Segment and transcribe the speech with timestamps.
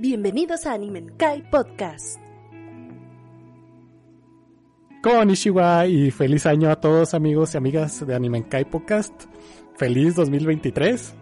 [0.00, 2.20] Bienvenidos a Animenkai Podcast.
[5.02, 9.12] Konnichiwa y feliz año a todos amigos y amigas de Animenkai Podcast.
[9.76, 11.16] Feliz 2023.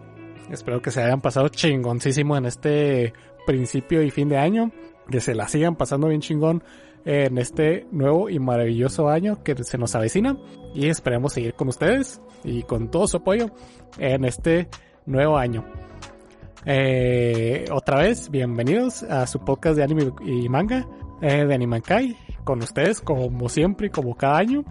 [0.51, 3.13] Espero que se hayan pasado chingoncísimo en este
[3.47, 4.71] principio y fin de año.
[5.09, 6.63] Que se la sigan pasando bien chingón
[7.03, 10.37] en este nuevo y maravilloso año que se nos avecina.
[10.75, 13.49] Y esperemos seguir con ustedes y con todo su apoyo
[13.97, 14.67] en este
[15.07, 15.65] nuevo año.
[16.69, 20.85] Eh, otra vez, bienvenidos a su podcast de anime y manga
[21.21, 22.17] eh, de Animankai.
[22.43, 24.65] Con ustedes, como siempre y como cada año.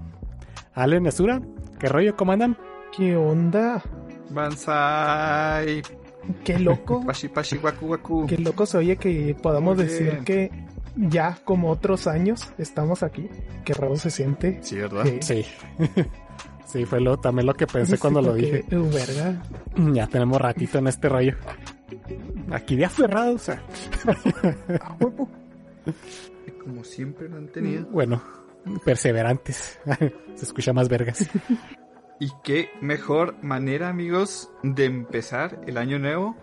[0.75, 1.41] Ale Nesura,
[1.79, 2.15] ¿qué rollo?
[2.15, 2.59] ¿Cómo andan?
[2.95, 3.83] ¿Qué onda?
[4.29, 5.81] Banzai.
[6.45, 7.03] Qué loco.
[7.07, 8.27] Pashi pashi waku waku.
[8.27, 10.25] Qué loco se oye que podamos Muy decir bien.
[10.25, 10.51] que
[10.97, 13.27] ya como otros años estamos aquí.
[13.65, 14.59] Qué raro se siente.
[14.61, 15.07] Sí, ¿verdad?
[15.23, 15.43] Sí.
[15.43, 15.47] Sí.
[16.77, 18.65] sí, fue lo, también lo que pensé cuando lo dije.
[18.75, 19.43] uh, verga.
[19.93, 21.35] Ya tenemos ratito en este rollo.
[22.51, 23.49] Aquí de aferrados.
[23.49, 23.63] a-
[24.81, 25.29] A huevo.
[26.63, 27.87] Como siempre lo han tenido.
[27.87, 28.23] Bueno,
[28.85, 29.79] perseverantes.
[30.35, 31.29] Se escucha más vergas.
[32.19, 36.35] Y qué mejor manera, amigos, de empezar el año nuevo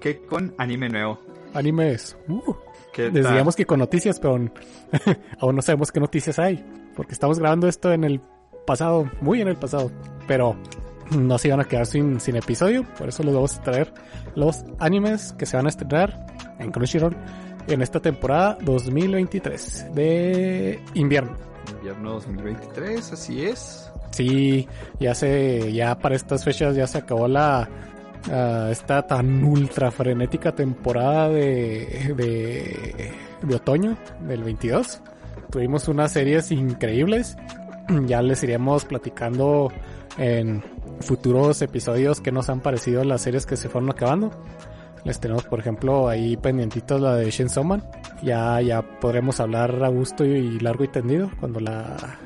[0.00, 1.18] que con anime nuevo.
[1.54, 2.16] Animes.
[2.28, 2.54] Uh,
[2.92, 3.22] ¿Qué tal?
[3.22, 4.34] decíamos que con noticias, pero
[5.40, 6.64] aún no sabemos qué noticias hay.
[6.94, 8.20] Porque estamos grabando esto en el
[8.64, 9.90] pasado, muy en el pasado.
[10.26, 10.56] Pero
[11.10, 12.84] no se iban a quedar sin, sin episodio.
[12.98, 13.92] Por eso les vamos a traer
[14.34, 16.26] los animes que se van a estrenar
[16.58, 17.16] en Crunchyroll
[17.66, 21.36] en esta temporada 2023 de invierno.
[21.76, 23.90] Invierno 2023, así es.
[24.10, 24.68] Sí,
[25.00, 27.68] ya se, ya para estas fechas ya se acabó la
[28.30, 35.00] ah, esta tan ultra frenética temporada de, de, de otoño del 22.
[35.50, 37.36] Tuvimos unas series increíbles.
[38.06, 39.72] Ya les iremos platicando
[40.16, 40.62] en
[41.00, 44.30] futuros episodios que nos han parecido las series que se fueron acabando.
[45.04, 47.30] Les tenemos, por ejemplo, ahí pendientitos la de
[47.62, 47.84] Man.
[48.22, 52.18] Ya, ya podremos hablar a gusto y largo y tendido cuando la,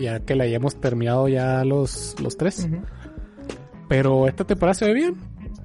[0.00, 2.66] ya que la hayamos terminado ya los, los tres.
[3.88, 5.16] Pero esta temporada se ve bien.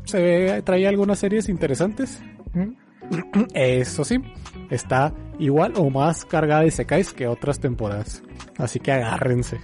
[0.04, 2.22] Se ve, trae algunas series interesantes.
[3.54, 4.18] Eso sí,
[4.74, 8.24] está igual o más cargada de Isekais que otras temporadas.
[8.58, 9.60] Así que agárrense.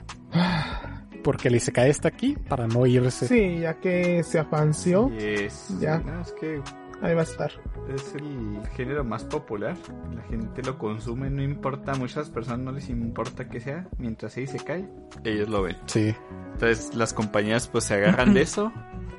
[1.24, 3.28] Porque el Isekai está aquí para no irse.
[3.28, 5.76] Sí, ya que se afanció, Yes.
[5.80, 6.00] Ya.
[6.00, 6.62] No, es que
[7.02, 7.52] ahí va a estar.
[7.94, 9.76] es el género más popular.
[10.16, 11.92] La gente lo consume, no importa.
[11.92, 13.88] A muchas personas no les importa que sea.
[13.98, 14.88] Mientras se cae,
[15.26, 15.78] ellos lo ven.
[15.88, 16.16] Sí.
[16.54, 18.72] Entonces las compañías pues se agarran de eso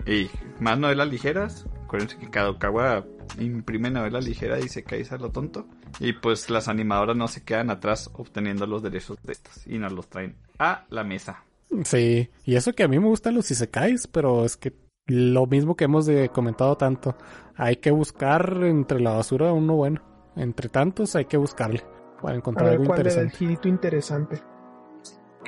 [0.07, 1.67] y más novelas ligeras.
[1.85, 3.05] Acuérdense que Kadokawa
[3.39, 5.67] imprime novelas ligeras y se cae a lo tonto.
[5.99, 9.93] Y pues las animadoras no se quedan atrás obteniendo los derechos de estos y nos
[9.93, 11.45] los traen a la mesa.
[11.85, 14.73] Sí, y eso que a mí me gustan los isekais, pero es que
[15.07, 17.17] lo mismo que hemos de- comentado tanto,
[17.57, 20.03] hay que buscar entre la basura uno bueno.
[20.37, 21.83] Entre tantos hay que buscarle
[22.21, 23.69] para A encontrar ver algo cuál era el interesante.
[23.69, 24.43] interesante.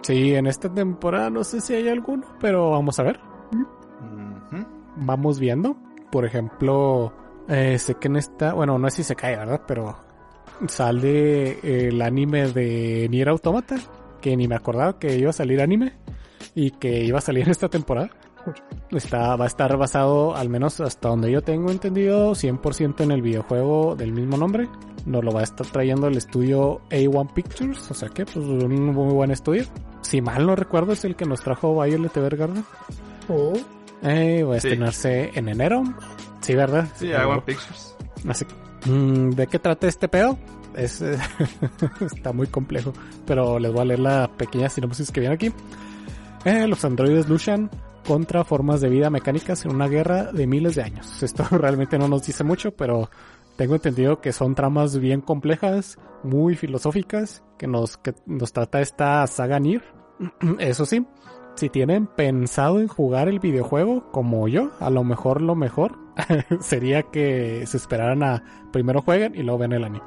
[0.02, 3.20] Sí, en esta temporada no sé si hay alguno, pero vamos a ver.
[4.96, 5.76] Vamos viendo.
[6.10, 7.12] Por ejemplo,
[7.48, 9.62] eh, sé que en esta, bueno, no sé si se cae, ¿verdad?
[9.66, 9.96] Pero
[10.68, 13.76] sale el anime de Nier Automata,
[14.20, 15.92] que ni me acordaba que iba a salir anime
[16.54, 18.10] y que iba a salir en esta temporada.
[18.90, 23.22] Está, va a estar basado, al menos hasta donde yo tengo entendido, 100% en el
[23.22, 24.68] videojuego del mismo nombre.
[25.06, 28.86] Nos lo va a estar trayendo el estudio A1 Pictures, o sea que pues un
[28.94, 29.64] muy buen estudio.
[30.02, 32.64] Si mal no recuerdo es el que nos trajo Violet Evergarden.
[33.28, 33.52] Oh,
[34.02, 34.66] Eh, va a Sí.
[34.68, 35.84] estrenarse en enero.
[36.42, 36.88] Sí, ¿verdad?
[36.96, 37.94] Sí, Aguan Pictures.
[38.28, 38.44] Así
[38.86, 40.38] mm, ¿De qué trata este pedo?
[40.76, 41.18] Es, eh,
[42.00, 42.92] está muy complejo,
[43.26, 45.52] pero les voy a leer la pequeña sinopsis que viene aquí.
[46.44, 47.70] Eh, los androides luchan
[48.06, 51.22] contra formas de vida mecánicas en una guerra de miles de años.
[51.22, 53.08] Esto realmente no nos dice mucho, pero
[53.56, 59.26] tengo entendido que son tramas bien complejas, muy filosóficas, que nos, que nos trata esta
[59.26, 59.84] saga Nier.
[60.58, 61.06] Eso sí,
[61.56, 65.98] si tienen pensado en jugar el videojuego como yo, a lo mejor lo mejor
[66.60, 70.04] sería que se esperaran a primero jueguen y luego ven el anime.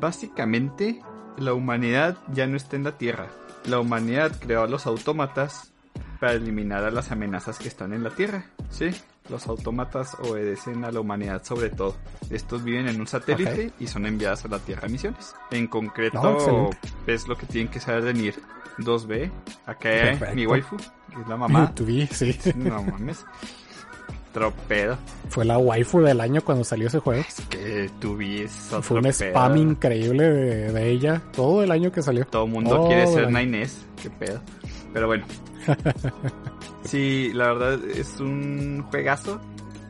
[0.00, 1.00] Básicamente,
[1.38, 3.28] la humanidad ya no está en la Tierra.
[3.66, 5.72] La humanidad creó a los autómatas
[6.20, 8.46] para eliminar a las amenazas que están en la Tierra.
[8.70, 8.90] Sí,
[9.30, 11.96] los autómatas obedecen a la humanidad sobre todo.
[12.30, 15.34] Estos viven en un satélite y son enviados a la Tierra a misiones.
[15.50, 16.78] En concreto, No, excelente.
[17.06, 18.34] es lo que tienen que saber de Nier.
[18.78, 19.30] 2B,
[19.66, 20.34] acá Perfecto.
[20.34, 21.72] mi waifu, que es la mamá.
[21.74, 22.36] Tu sí.
[22.56, 23.24] no mames.
[24.32, 24.98] Tropedo.
[25.28, 27.22] Fue la waifu del año cuando salió ese juego.
[27.48, 29.12] Que tu es otro Fue un pedo.
[29.12, 32.26] spam increíble de, de ella todo el año que salió.
[32.26, 33.30] Todo el mundo quiere ser.
[33.30, 33.86] Nainés.
[34.02, 34.40] Qué pedo.
[34.92, 35.24] Pero bueno.
[36.84, 39.40] sí, la verdad es un juegazo.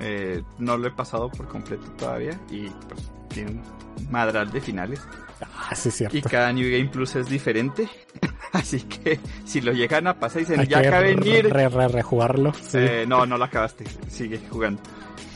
[0.01, 3.63] Eh, no lo he pasado por completo todavía y pues tiene un
[4.11, 5.01] madral de finales.
[5.43, 6.17] Ah, sí, es cierto.
[6.17, 7.89] Y cada New Game Plus es diferente.
[8.53, 11.53] Así que si lo llegan a pasar y dicen, Hay ya acabé de venir.
[11.53, 12.53] re, re, rejugarlo.
[12.55, 12.79] Sí.
[12.79, 13.85] Eh, no, no lo acabaste.
[14.09, 14.81] Sigue jugando.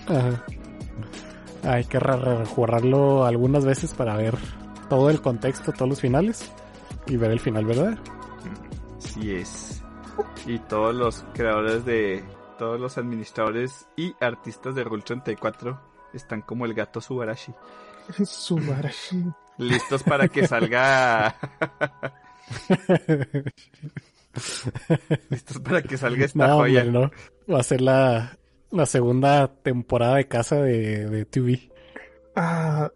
[0.07, 0.45] Ajá.
[1.65, 4.37] Hay que re, re, rejugarlo algunas veces para ver
[4.89, 6.51] todo el contexto, todos los finales
[7.07, 8.01] y ver el final verdadero.
[8.99, 9.83] Sí es.
[10.47, 12.25] Y todos los creadores de...
[12.59, 15.81] Todos los administradores y artistas de Rule 34
[16.13, 17.53] están como el gato Subarashi.
[18.25, 19.25] Subarashi.
[19.59, 21.35] Listos para que salga...
[25.31, 26.83] Listos para que salga esta No, joya.
[26.85, 27.11] hombre, no.
[27.55, 28.39] Va a ser la,
[28.71, 31.71] la segunda temporada de casa de, de TV.
[32.37, 32.91] Ah,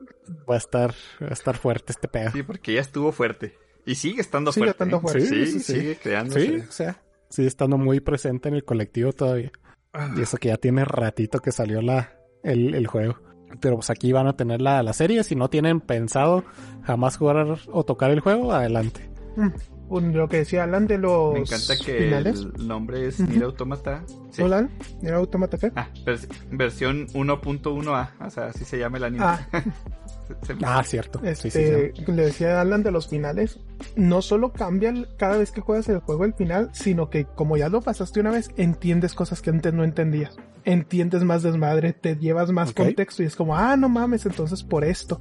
[0.49, 0.93] Va a estar,
[1.23, 2.31] va a estar fuerte este pedo.
[2.31, 3.55] Sí, porque ya estuvo fuerte.
[3.85, 4.85] Y sigue estando Sigue fuerte.
[4.85, 5.00] estando ¿eh?
[5.00, 5.20] fuerte.
[5.26, 5.73] Sí, Sí, sí, sí.
[5.81, 6.47] sigue creándose.
[6.47, 9.50] Sí, o sea, sigue estando muy presente en el colectivo todavía.
[9.93, 13.19] ah, Y eso que ya tiene ratito que salió la, el, el juego.
[13.60, 15.22] Pero pues aquí van a tener la, la serie.
[15.25, 16.44] Si no tienen pensado
[16.82, 19.10] jamás jugar o tocar el juego, adelante.
[19.37, 19.49] mm,
[19.88, 22.46] un- lo que decía Alan de los Me encanta que finales.
[22.56, 23.20] el nombre es.
[23.20, 24.04] Nier Automata.
[24.31, 24.43] Sí.
[24.43, 24.70] Alan,
[25.02, 25.70] ¿era Automata qué?
[25.76, 28.10] Ah, vers- versión 1.1a.
[28.26, 29.25] O sea, así se llama el anime.
[29.25, 29.46] Ah,
[30.43, 31.20] Se- Ah, cierto.
[31.20, 32.12] Sí, sí, Este, sí.
[32.12, 33.58] le decía Alan de los finales,
[33.96, 37.69] no solo cambia cada vez que juegas el juego el final, sino que como ya
[37.69, 40.37] lo pasaste una vez, entiendes cosas que antes no entendías.
[40.64, 44.84] Entiendes más desmadre, te llevas más contexto y es como, ah, no mames, entonces por
[44.84, 45.19] esto.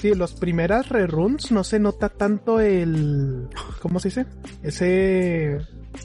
[0.00, 3.48] Sí, las primeras reruns no se nota tanto el,
[3.80, 4.26] ¿cómo se dice?
[4.62, 5.58] Ese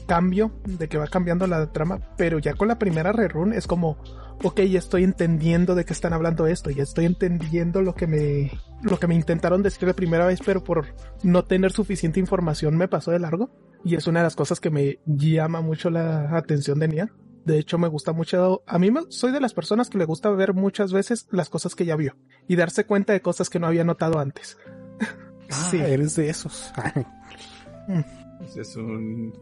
[0.06, 3.98] cambio de que va cambiando la trama, pero ya con la primera rerun es como,
[4.42, 8.50] ok, ya estoy entendiendo de qué están hablando esto, ya estoy entendiendo lo que me,
[8.82, 10.86] lo que me intentaron decir la primera vez, pero por
[11.22, 13.50] no tener suficiente información me pasó de largo.
[13.84, 17.12] Y es una de las cosas que me llama mucho la atención de Nia.
[17.44, 18.62] De hecho, me gusta mucho.
[18.68, 21.74] A mí me- soy de las personas que le gusta ver muchas veces las cosas
[21.74, 22.14] que ya vio
[22.46, 24.56] y darse cuenta de cosas que no había notado antes.
[25.54, 25.76] Ah, sí.
[25.78, 26.72] eres de esos.
[28.44, 29.32] Ese es un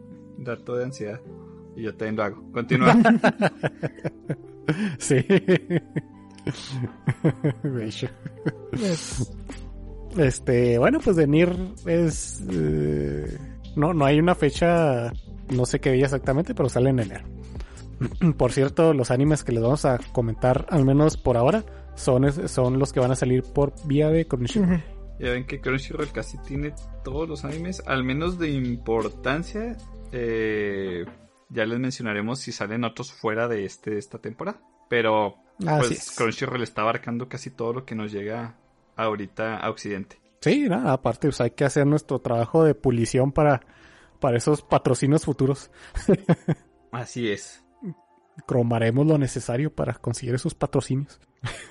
[0.43, 1.21] dato de ansiedad.
[1.75, 2.51] Y yo también lo hago.
[2.51, 2.95] Continúa.
[4.99, 5.15] sí.
[7.63, 8.07] De hecho.
[8.73, 9.31] Es-
[10.17, 11.55] Este, bueno, pues de Nier
[11.85, 12.43] es...
[12.51, 13.37] eh,
[13.77, 15.13] no, no hay una fecha,
[15.49, 17.23] no sé qué día exactamente, pero sale en enero.
[18.37, 21.63] Por cierto, los animes que les vamos a comentar, al menos por ahora,
[21.95, 24.83] son, son los que van a salir por vía de Crunchyroll.
[25.19, 26.73] Ya ven que Crunchyroll casi tiene
[27.05, 29.77] todos los animes, al menos de importancia.
[30.11, 31.05] Eh,
[31.49, 34.61] ya les mencionaremos si salen otros fuera de este, esta temporada.
[34.89, 36.15] Pero Así pues es.
[36.17, 38.55] Crunchyroll está abarcando casi todo lo que nos llega
[38.95, 40.19] ahorita a Occidente.
[40.41, 43.61] Sí, nada, aparte pues hay que hacer nuestro trabajo de pulición para,
[44.19, 45.69] para esos patrocinios futuros.
[46.91, 47.63] Así es.
[48.47, 51.19] Cromaremos lo necesario para conseguir esos patrocinios.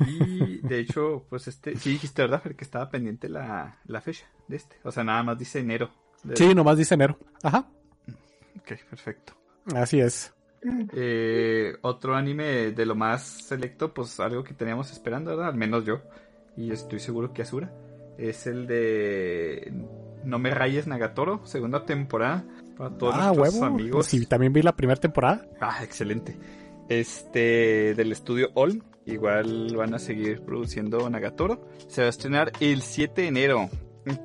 [0.06, 2.42] Y de hecho, pues este, sí dijiste, ¿verdad?
[2.42, 4.76] Fer, que estaba pendiente la, la fecha de este.
[4.84, 5.90] O sea, nada más dice enero.
[6.22, 7.18] De- Sí, nomás dice enero.
[7.42, 7.68] Ajá,
[8.58, 9.34] Ok, perfecto.
[9.74, 10.32] así es.
[10.94, 15.48] Eh, otro anime de lo más selecto, pues algo que teníamos esperando, ¿verdad?
[15.48, 16.00] Al menos yo.
[16.56, 17.72] Y estoy seguro que Asura.
[18.18, 19.72] Es el de
[20.24, 22.44] No me rayes Nagatoro, segunda temporada.
[22.76, 23.66] Para todos ah, nuestros huevo.
[23.66, 24.06] amigos.
[24.06, 25.46] Sí, también vi la primera temporada.
[25.60, 26.36] Ah, excelente.
[26.88, 28.82] Este del estudio All.
[29.06, 31.66] Igual van a seguir produciendo Nagatoro.
[31.88, 33.70] Se va a estrenar el 7 de enero.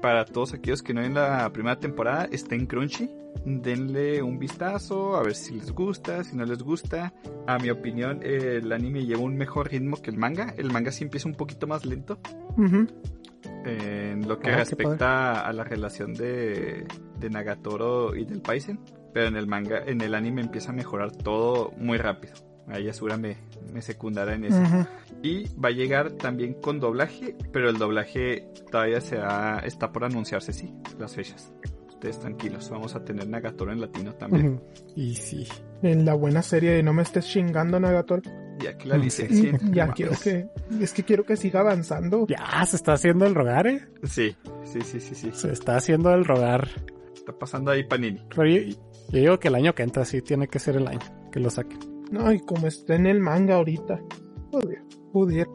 [0.02, 3.10] Para todos aquellos que no ven la primera temporada, está en Crunchy.
[3.46, 7.14] Denle un vistazo, a ver si les gusta, si no les gusta.
[7.46, 10.54] A mi opinión, el anime lleva un mejor ritmo que el manga.
[10.58, 12.18] El manga sí empieza un poquito más lento.
[13.66, 16.86] En lo que Ah, respecta a la relación de,
[17.20, 18.80] de Nagatoro y del Paisen.
[19.14, 22.34] Pero en el manga, en el anime empieza a mejorar todo muy rápido.
[22.68, 23.38] Ahí Asura me,
[23.72, 24.62] me secundará en eso.
[25.22, 29.20] Y va a llegar también con doblaje, pero el doblaje todavía se
[29.64, 31.54] está por anunciarse, sí, las fechas.
[31.88, 34.62] Ustedes tranquilos, vamos a tener Nagatoro en latino también.
[34.96, 35.48] Y sí.
[35.82, 38.22] En la buena serie de No me estés chingando, Nagator.
[38.60, 39.74] Ya que la Mm, licencien.
[39.74, 40.48] Ya quiero que,
[40.82, 42.26] es que quiero que siga avanzando.
[42.28, 43.88] Ya se está haciendo el rogar, ¿eh?
[44.04, 45.30] Sí, sí, sí, sí, sí.
[45.34, 46.68] Se está haciendo el rogar.
[47.14, 48.22] Está pasando ahí Panini.
[48.36, 48.62] Pero yo,
[49.10, 51.00] yo digo que el año que entra sí tiene que ser el año
[51.32, 51.80] que lo saquen.
[52.12, 54.00] No, y como está en el manga ahorita.
[54.52, 55.48] Joder, joder.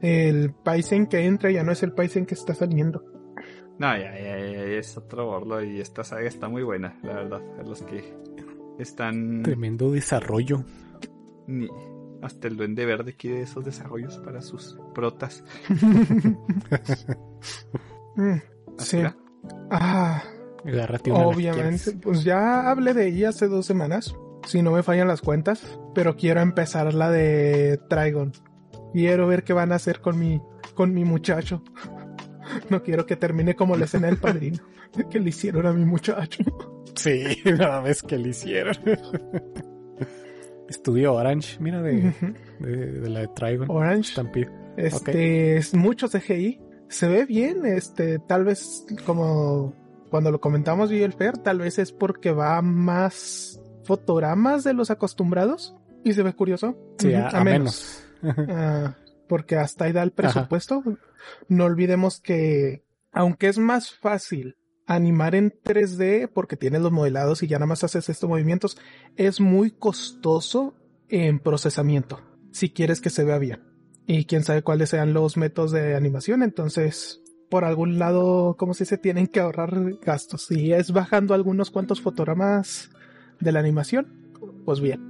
[0.00, 3.04] El Paisen que entra ya no es el Paisen que está saliendo.
[3.78, 7.14] No, ya, ya, ya, ya, es otro bordo y esta saga está muy buena, la
[7.14, 7.40] verdad.
[7.58, 8.02] A los que
[8.78, 9.42] están...
[9.42, 10.64] Tremendo desarrollo.
[11.46, 11.68] ni-
[12.20, 15.42] hasta el duende verde quiere esos desarrollos para sus protas.
[18.14, 18.36] Mm,
[18.78, 18.98] sí.
[19.70, 20.22] Ah,
[21.24, 21.92] obviamente.
[22.02, 24.14] Pues ya hablé de ella hace dos semanas.
[24.46, 28.32] Si no me fallan las cuentas, pero quiero empezar la de Trigon.
[28.92, 30.40] Quiero ver qué van a hacer con mi,
[30.74, 31.62] con mi muchacho.
[32.68, 34.58] No quiero que termine como la escena del padrino,
[35.10, 36.42] que le hicieron a mi muchacho.
[36.94, 38.74] Sí, nada vez que le hicieron.
[40.68, 42.12] Estudio Orange, mira, de,
[42.58, 43.70] de, de la de Trigon.
[43.70, 44.10] Orange.
[44.10, 44.50] Stampede.
[44.76, 46.60] Este, es mucho CGI.
[46.88, 49.74] Se ve bien, este, tal vez como
[50.10, 54.74] cuando lo comentamos yo y el Fer, tal vez es porque va más fotogramas de
[54.74, 55.74] los acostumbrados
[56.04, 56.76] y se ve curioso.
[56.98, 58.04] Sí, a, a menos.
[58.24, 58.94] Ah,
[59.28, 60.84] porque hasta ahí da el presupuesto.
[61.48, 67.48] No olvidemos que, aunque es más fácil animar en 3D porque tienes los modelados y
[67.48, 68.78] ya nada más haces estos movimientos,
[69.16, 70.76] es muy costoso
[71.08, 72.20] en procesamiento
[72.52, 73.60] si quieres que se vea bien.
[74.06, 78.86] Y quién sabe cuáles sean los métodos de animación, entonces por algún lado, como si
[78.86, 80.46] se tienen que ahorrar gastos.
[80.46, 82.90] Si es bajando algunos cuantos fotogramas
[83.42, 84.06] de la animación,
[84.64, 85.00] pues bien.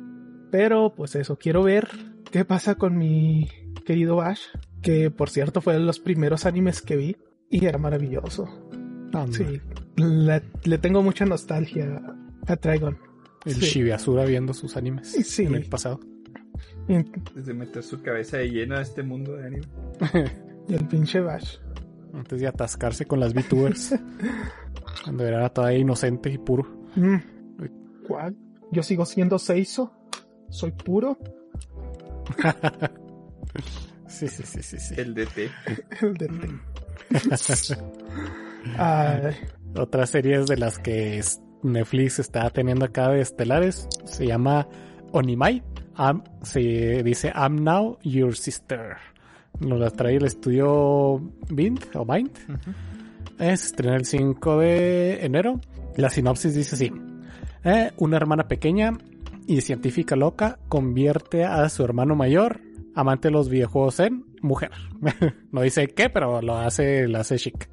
[0.50, 1.88] Pero pues eso, quiero ver
[2.30, 3.48] qué pasa con mi
[3.86, 4.40] querido Ash,
[4.82, 7.16] que por cierto fue de los primeros animes que vi
[7.50, 8.46] y era maravilloso.
[9.14, 9.26] Anda.
[9.36, 9.60] Sí,
[9.96, 12.00] le, le tengo mucha nostalgia
[12.46, 12.98] a Trigon.
[13.44, 13.60] El Sí.
[13.66, 15.44] Shibiasura viendo sus animes Sí.
[15.44, 16.00] en el pasado.
[16.88, 16.94] Y,
[17.34, 19.66] Desde meter su cabeza de lleno a este mundo de anime.
[20.68, 21.56] y el pinche Bash.
[22.14, 23.94] Antes de atascarse con las VTubers.
[25.04, 26.64] cuando era todavía inocente y puro.
[26.94, 27.16] Mm.
[28.06, 28.36] ¿Cuál?
[28.70, 29.92] Yo sigo siendo Seiso.
[30.50, 31.18] Soy puro.
[34.06, 34.94] Sí, sí, sí, sí, sí.
[34.98, 35.50] El DT.
[36.02, 36.60] El de-
[38.78, 39.34] Ay,
[39.74, 41.20] Otras series de las que
[41.62, 44.68] Netflix está teniendo acá de estelares se llama
[45.12, 45.62] Onimai.
[46.42, 48.96] Se dice I'm Now Your Sister.
[49.60, 51.18] Nos la trae el estudio
[51.50, 52.30] Bind o Bind.
[53.38, 55.58] Eh, se estrena el 5 de enero.
[55.96, 56.92] La sinopsis dice así.
[57.64, 58.92] Eh, una hermana pequeña
[59.46, 62.60] y científica loca convierte a su hermano mayor,
[62.94, 64.70] amante de los videojuegos, en mujer.
[65.52, 67.68] no dice qué, pero lo hace, lo hace chic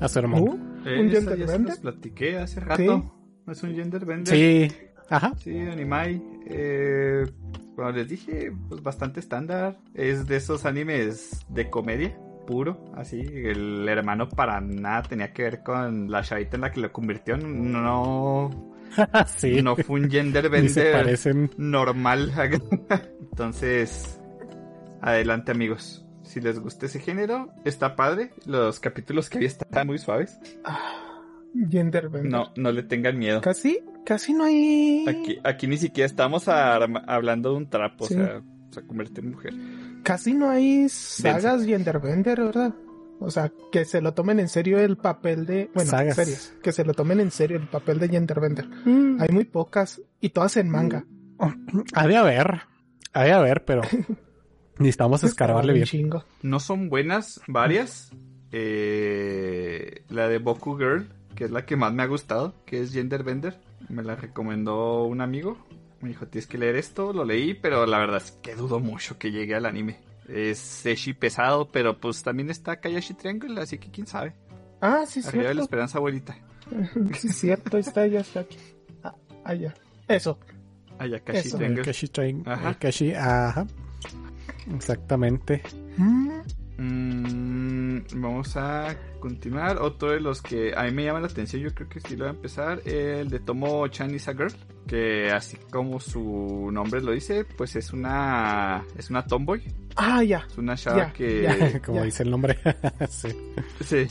[0.00, 0.44] a su hermano.
[0.44, 1.76] uh, Eh, ¿Un esa gender bender?
[1.80, 3.14] platiqué hace rato.
[3.46, 4.34] Es un gender bender.
[4.34, 4.74] Sí,
[5.08, 5.32] ajá.
[5.38, 6.22] Sí, Animai.
[6.46, 7.26] Eh,
[7.76, 9.78] como les dije, pues bastante estándar.
[9.94, 12.16] Es de esos animes de comedia
[12.46, 13.20] puro, así.
[13.20, 17.36] El hermano para nada tenía que ver con la chavita en la que lo convirtió.
[17.36, 18.50] No,
[19.26, 19.62] sí.
[19.62, 21.50] no fue un gender Ni se bender parecen.
[21.56, 22.32] normal.
[23.30, 24.20] Entonces,
[25.00, 26.04] adelante amigos.
[26.22, 28.30] Si les gusta ese género, está padre.
[28.46, 30.38] Los capítulos que vi están muy suaves.
[31.70, 32.30] Gender bender.
[32.30, 33.40] No, no le tengan miedo.
[33.40, 35.04] Casi, casi no hay.
[35.08, 38.14] Aquí, aquí ni siquiera estamos hablando de un trapo, Sí.
[38.14, 39.54] o sea, se convierte en mujer.
[40.04, 42.74] Casi no hay sagas genderbender, ¿verdad?
[43.20, 45.70] O sea, que se lo tomen en serio el papel de...
[45.74, 46.16] Bueno, Sagas.
[46.16, 46.54] series.
[46.62, 48.66] Que se lo tomen en serio el papel de genderbender.
[49.18, 51.04] Hay muy pocas y todas en manga.
[51.94, 52.62] Ha de haber.
[53.12, 53.82] Ha de haber, pero
[54.78, 55.86] necesitamos escarbarle Un bien.
[55.86, 56.24] chingo.
[56.42, 58.10] No son buenas, varias.
[58.52, 62.92] Eh, la de Boku Girl, que es la que más me ha gustado, que es
[62.92, 63.60] Genderbender.
[63.88, 65.58] Me la recomendó un amigo.
[66.00, 67.12] Me dijo, tienes que leer esto.
[67.12, 69.98] Lo leí, pero la verdad es que dudo mucho que llegue al anime.
[70.32, 74.34] Es eshi pesado, pero pues también está Kayashi Triangle, así que quién sabe.
[74.80, 76.36] Ah, sí, Arriba de la esperanza, abuelita.
[77.18, 77.76] sí, cierto.
[77.76, 78.56] Ahí está, ya está aquí.
[79.02, 79.74] Ah, allá.
[80.08, 80.38] Eso.
[80.98, 81.56] Ayakashi Eso.
[81.56, 81.84] Triangle.
[81.84, 82.10] Kashi
[82.46, 82.78] Ajá.
[82.78, 83.66] Kashi, ajá.
[84.74, 85.62] Exactamente.
[86.80, 89.78] Mm, vamos a continuar.
[89.78, 92.24] Otro de los que a mí me llama la atención, yo creo que sí lo
[92.24, 94.52] voy a empezar, el de Tomo Chan is a Girl,
[94.86, 99.62] que así como su nombre lo dice, pues es una es una tomboy,
[99.96, 100.46] Ah, ya.
[100.50, 101.80] es una chava Ya, que.
[101.84, 102.58] Como dice el nombre.
[103.10, 103.28] sí.
[103.84, 104.06] sí,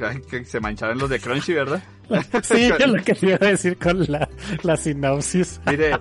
[0.00, 1.82] ay, que se mancharon los de Crunchy, ¿verdad?
[2.42, 4.28] Sí, es lo que te iba a decir con la,
[4.62, 5.60] la sinopsis.
[5.66, 5.92] Mire,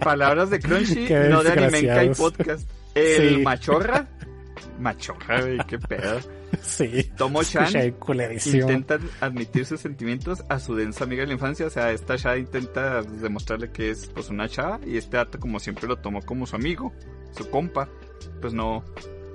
[0.00, 2.18] palabras de Crunchy, Qué no de Anime Kai desgraciados.
[2.18, 2.70] Podcast.
[2.94, 3.42] El Sí.
[3.42, 4.06] machorra,
[4.82, 6.20] machorra, güey, qué pedo.
[6.60, 7.10] Sí.
[7.16, 7.72] Tomo Chan
[8.44, 11.66] intenta admitir sus sentimientos a su densa amiga de la infancia.
[11.66, 15.58] O sea, esta chava intenta demostrarle que es pues una chava y este dato como
[15.58, 16.92] siempre lo tomó como su amigo,
[17.30, 17.88] su compa.
[18.42, 18.84] Pues no,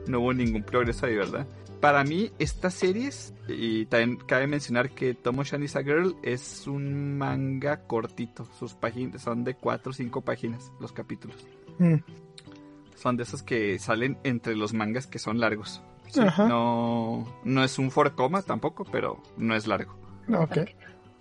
[0.06, 1.48] no hubo ningún progreso ahí, ¿verdad?
[1.80, 6.66] Para mí, estas series, y también cabe mencionar que Tomo Shan is a Girl es
[6.66, 8.46] un manga cortito.
[8.58, 11.48] Sus páginas son de 4 o 5 páginas, los capítulos.
[11.78, 11.98] Mm,
[12.98, 15.82] Son de esos que salen entre los mangas que son largos.
[16.08, 16.48] Sí, Ajá.
[16.48, 19.96] no, no es un for coma tampoco, pero no es largo.
[20.34, 20.58] ok.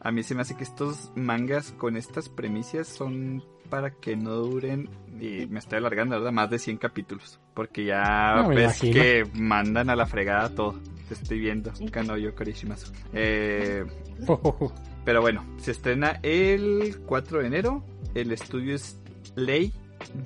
[0.01, 4.31] A mí se me hace que estos mangas con estas premisas son para que no
[4.37, 4.89] duren,
[5.21, 6.31] y me estoy alargando, ¿verdad?
[6.31, 7.41] Más de 100 capítulos.
[7.55, 9.03] Porque ya No, ves imagino.
[9.03, 10.79] que mandan a la fregada todo.
[11.09, 12.93] Te estoy viendo, Kanoyo Korishimasu.
[13.13, 13.85] Eh,
[15.05, 17.85] pero bueno, se estrena el 4 de enero.
[18.15, 19.01] El estudio es
[19.35, 19.73] Ley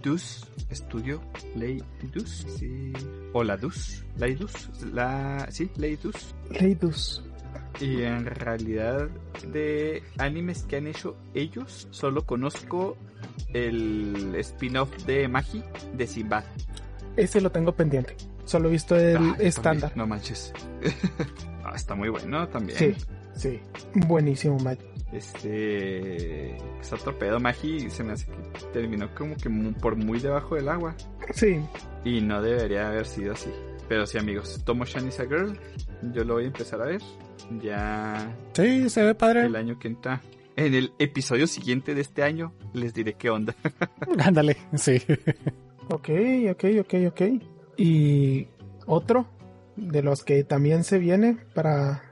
[0.03, 0.47] Dus.
[0.69, 1.21] Estudio
[1.57, 2.47] Ley Dus.
[2.59, 2.93] Sí.
[3.33, 4.05] O la Dus.
[4.19, 4.69] Ley Dus.
[4.93, 5.47] La...
[5.51, 6.35] Sí, Ley Dus.
[6.51, 7.25] Leidus.
[7.81, 9.09] Y en realidad
[9.53, 12.97] de animes que han hecho ellos, solo conozco
[13.55, 15.63] el spin-off de Magi
[15.97, 16.45] de Sinbad.
[17.17, 18.17] Ese lo tengo pendiente.
[18.45, 19.93] Solo he visto el Ah, estándar.
[19.97, 20.53] No manches.
[21.65, 22.77] Ah, está muy bueno también.
[22.79, 22.95] Sí,
[23.35, 23.61] sí.
[23.95, 24.85] Buenísimo, Mike.
[25.13, 26.57] Este.
[26.81, 29.51] Está torpedo Magi se me hace que terminó como que
[29.81, 30.95] por muy debajo del agua.
[31.35, 31.61] Sí.
[32.05, 33.51] Y no debería haber sido así.
[33.89, 35.59] Pero sí, amigos, Tomo Shan is a Girl.
[36.13, 37.03] Yo lo voy a empezar a ver.
[37.63, 39.45] Ya Sí, se ve padre.
[39.47, 40.21] el año que entra.
[40.57, 43.55] En el episodio siguiente de este año les diré qué onda.
[44.25, 45.01] Ándale, sí.
[45.89, 46.09] Ok,
[46.51, 47.21] ok, ok, ok.
[47.77, 48.47] Y
[48.87, 49.27] otro
[49.77, 52.03] de los que también se viene para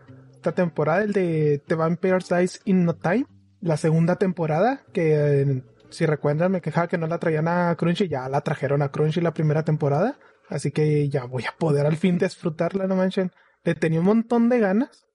[0.49, 3.27] esta temporada, el de The Vampires Dies in No Time.
[3.61, 8.29] La segunda temporada, que si recuerdan me quejaba que no la traían a Crunchy, ya
[8.29, 10.19] la trajeron a Crunchy la primera temporada.
[10.49, 13.33] Así que ya voy a poder al fin disfrutarla, no manchen.
[13.65, 15.07] Le tenía un montón de ganas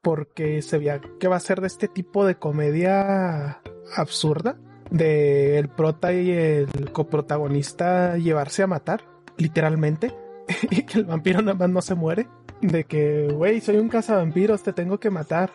[0.00, 3.60] porque se veía que va a ser de este tipo de comedia
[3.96, 4.58] absurda
[4.90, 9.04] de el prota y el coprotagonista llevarse a matar,
[9.36, 10.14] literalmente,
[10.70, 12.28] y que el vampiro nada más no se muere,
[12.60, 15.50] de que, güey, soy un cazavampiros, te tengo que matar,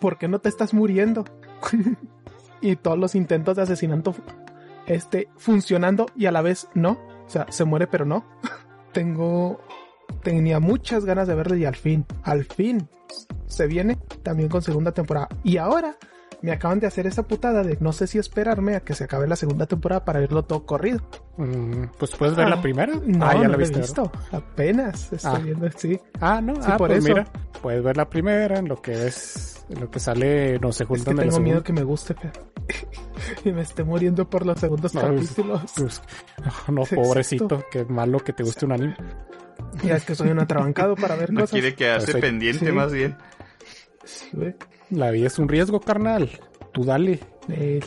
[0.00, 1.24] ¿por qué no te estás muriendo?
[2.60, 4.14] y todos los intentos de asesinato
[4.86, 8.24] este funcionando y a la vez no, o sea, se muere pero no.
[8.92, 9.60] Tengo
[10.22, 12.88] tenía muchas ganas de verlo y al fin, al fin
[13.46, 15.28] se viene también con segunda temporada.
[15.42, 15.96] Y ahora
[16.44, 19.26] me acaban de hacer esa putada de no sé si esperarme a que se acabe
[19.26, 21.00] la segunda temporada para verlo todo corrido.
[21.38, 22.92] Mm, pues puedes ver Ah, la primera.
[23.06, 23.80] No, ah, ya no la lo he viste.
[23.80, 24.12] visto.
[24.30, 25.38] Apenas estoy Ah.
[25.38, 25.98] viendo, sí.
[26.20, 27.08] Ah, no, Sí, ah, por pues eso.
[27.08, 27.26] mira,
[27.62, 30.84] puedes ver la primera, en lo que ves, en lo que sale, no Es que
[30.84, 32.32] juntan de la tengo miedo que me guste pero-
[33.44, 35.62] y me esté muriendo por los segundos No, pues, capítulos.
[35.76, 36.02] Pues,
[36.68, 37.02] no, Exacto.
[37.02, 38.96] pobrecito, qué malo que te guste un anime.
[39.82, 41.52] Ya es que soy un atrabancado para ver No cosas.
[41.52, 42.72] quiere quedarse Pues, pendiente sí.
[42.72, 43.16] más bien.
[44.04, 44.54] Sí, güey.
[44.94, 46.30] La vida es un riesgo, carnal.
[46.72, 47.20] Tú dale.
[47.48, 47.84] El,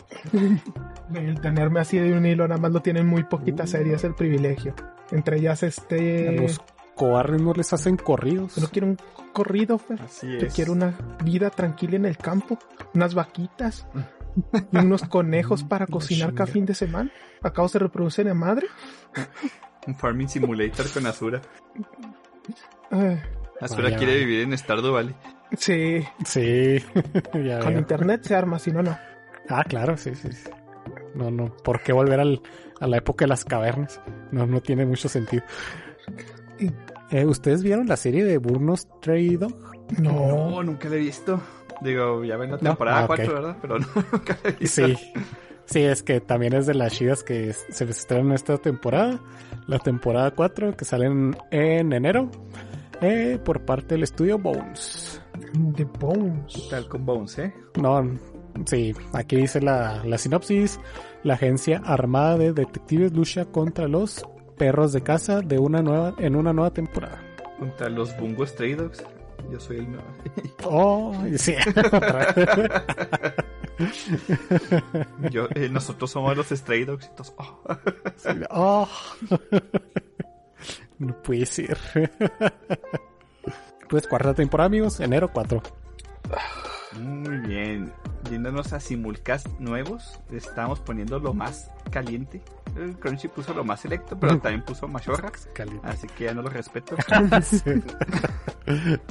[1.14, 4.74] el tenerme así de un hilo nada más lo tienen muy poquitas series, el privilegio.
[5.10, 6.32] Entre ellas A este...
[6.40, 6.60] los
[6.94, 8.56] cobardes no les hacen corridos.
[8.56, 8.96] Yo no quiero un
[9.32, 10.00] corrido, Fer.
[10.02, 10.54] Así Yo es.
[10.54, 12.58] quiero una vida tranquila en el campo,
[12.94, 13.86] unas vaquitas
[14.72, 17.10] y unos conejos para cocinar cada fin de semana.
[17.42, 18.66] Acabo se reproducen en madre.
[19.86, 21.40] Un Farming Simulator con Azura.
[23.60, 24.26] Azura Vaya, quiere vaya.
[24.26, 25.14] vivir en Stardew Valley.
[25.56, 26.78] Sí, Sí,
[27.44, 27.78] ya con veo.
[27.78, 28.96] internet se arma, si no, no.
[29.48, 30.30] Ah, claro, sí, sí.
[30.32, 30.50] sí.
[31.14, 31.54] No, no.
[31.64, 32.42] ¿Por qué volver al,
[32.80, 34.00] a la época de las cavernas?
[34.30, 35.42] No, no tiene mucho sentido.
[37.10, 39.54] Eh, ¿Ustedes vieron la serie de Burnos Stray Dog?
[39.98, 41.40] No, No, nunca la he visto.
[41.80, 43.06] Digo, ya ven la No, temporada ah, ok.
[43.16, 43.56] 4, ¿verdad?
[43.62, 44.86] Pero no, nunca la he visto.
[44.86, 44.98] Sí.
[45.64, 49.20] Sí, es que también es de las chidas que se estrenan esta temporada.
[49.66, 52.30] La temporada 4 que salen en enero.
[53.02, 55.20] eh, por parte del estudio Bones.
[55.76, 56.68] The Bones.
[56.70, 57.54] Tal con Bones, ¿eh?
[57.80, 58.04] No,
[58.66, 60.80] sí, aquí dice la, la sinopsis.
[61.24, 64.24] La agencia armada de detectives lucha contra los
[64.56, 67.20] perros de casa de una nueva, en una nueva temporada.
[67.58, 69.02] Contra los Bungo Stray Dogs.
[69.50, 70.06] Yo soy el nuevo.
[70.64, 71.54] Oh, sí.
[75.30, 77.06] Yo, eh, nosotros somos los Stray Dogs.
[77.06, 77.60] y todos, oh.
[78.50, 78.88] Oh.
[80.98, 81.78] No puede ser.
[83.88, 85.62] Pues cuarta temporada, amigos, enero 4.
[87.00, 87.92] Muy bien.
[88.30, 92.42] Yéndonos a simulcast nuevos, estamos poniendo lo más caliente.
[92.76, 95.32] El Crunchy puso lo más selecto, pero también puso machorra.
[95.84, 96.96] Así que ya no lo respeto.
[97.42, 97.82] Sí.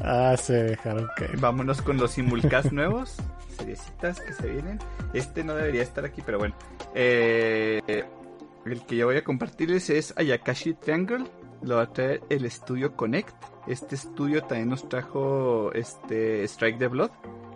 [0.04, 1.10] Ah, se dejaron.
[1.40, 3.16] Vámonos con los simulcast nuevos.
[3.58, 4.78] Seriecitas que se vienen.
[5.14, 6.54] Este no debería estar aquí, pero bueno.
[6.94, 8.06] Eh,
[8.66, 11.26] el que yo voy a compartirles es Ayakashi Triangle.
[11.64, 13.34] Lo va a traer el estudio Connect.
[13.68, 17.12] Este estudio también nos trajo este Strike the Blood.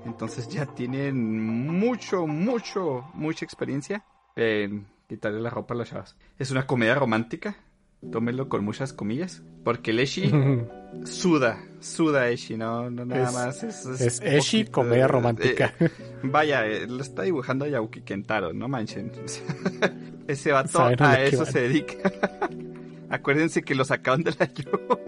[0.05, 4.03] Entonces ya tienen mucho, mucho, mucha experiencia
[4.35, 6.17] en quitarle la ropa a las chavas.
[6.39, 7.55] Es una comedia romántica.
[8.11, 9.43] Tómenlo con muchas comillas.
[9.63, 10.31] Porque el Eshi
[11.05, 13.63] suda, suda Eshi, no, no nada Es- más.
[13.63, 15.73] Es, Es Eshi, poquito comedia romántica.
[15.79, 15.89] eh,
[16.23, 19.11] vaya, eh, lo está dibujando Yauki Kentaro, no manchen.
[20.27, 21.51] Ese vato Saben a eso van.
[21.53, 22.11] se dedica.
[23.11, 24.99] Acuérdense que lo sacaban de la Jump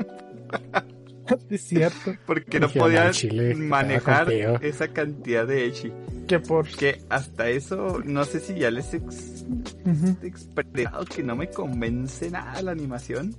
[1.50, 2.14] Es cierto.
[2.26, 4.70] porque no podían "Al chile, manejar estaba con feo".
[4.70, 5.92] esa cantidad de Echi.
[6.28, 6.68] Que por.
[6.70, 9.46] Que hasta eso, no sé si ya les he ex-
[9.86, 10.16] Ujú.
[10.24, 13.36] expresado que no me convence nada la animación.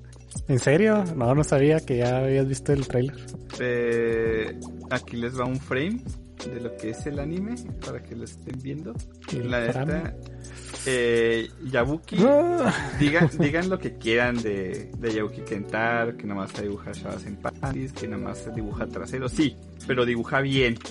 [0.48, 1.02] ¿En serio?
[1.16, 3.16] No, no sabía que ya habías visto el trailer.
[3.60, 4.58] Eh,
[4.90, 6.00] aquí les va un frame
[6.52, 8.92] de lo que es el anime para que lo estén viendo.
[9.32, 9.88] El La Fran.
[9.88, 10.14] neta,
[10.86, 12.16] eh, Yabuki,
[12.98, 17.92] digan, digan lo que quieran de, de Yabuki Kentaro, que nomás dibuja Shabas en panties,
[17.92, 19.56] que nomás dibuja trasero, sí,
[19.86, 20.76] pero dibuja bien.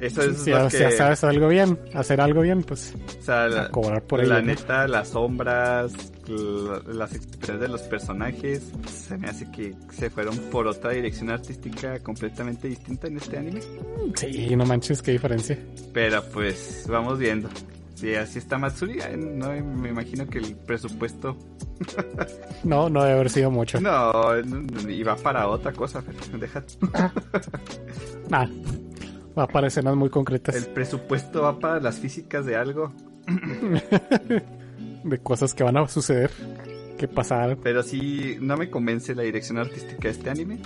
[0.00, 3.46] Eso es lo que, si ya sabes algo bien, hacer algo bien, pues o sea,
[3.48, 4.30] la- cobrar por ello.
[4.34, 5.92] la neta, las sombras,
[6.26, 11.30] la- las expresiones de los personajes, se me hace que se fueron por otra dirección
[11.30, 13.60] artística completamente distinta en este anime.
[14.16, 15.56] Sí, no manches, qué diferencia.
[15.92, 17.48] Pero pues vamos viendo.
[17.94, 21.36] Si así está Matsuri, eh, no me imagino que el presupuesto.
[22.62, 23.78] No, no debe haber sido mucho.
[23.78, 24.12] no,
[24.88, 26.74] iba para otra cosa, pero déjate.
[28.30, 28.48] Ah,
[29.38, 30.54] va para escenas muy concretas.
[30.54, 32.90] El presupuesto va para las físicas de algo,
[35.04, 36.30] de cosas que van a suceder,
[36.96, 37.56] que pasar.
[37.62, 40.58] pero sí no me convence la dirección artística de este anime.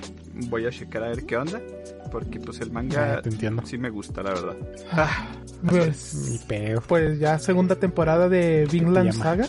[0.49, 1.61] Voy a checar a ver qué onda,
[2.13, 3.63] porque pues el manga Ah, te entiendo.
[3.67, 4.57] sí me gusta, la verdad.
[4.93, 5.29] Ah,
[5.69, 6.47] Pues,
[6.87, 9.13] pues ya segunda temporada de Vinland.
[9.13, 9.49] Saga.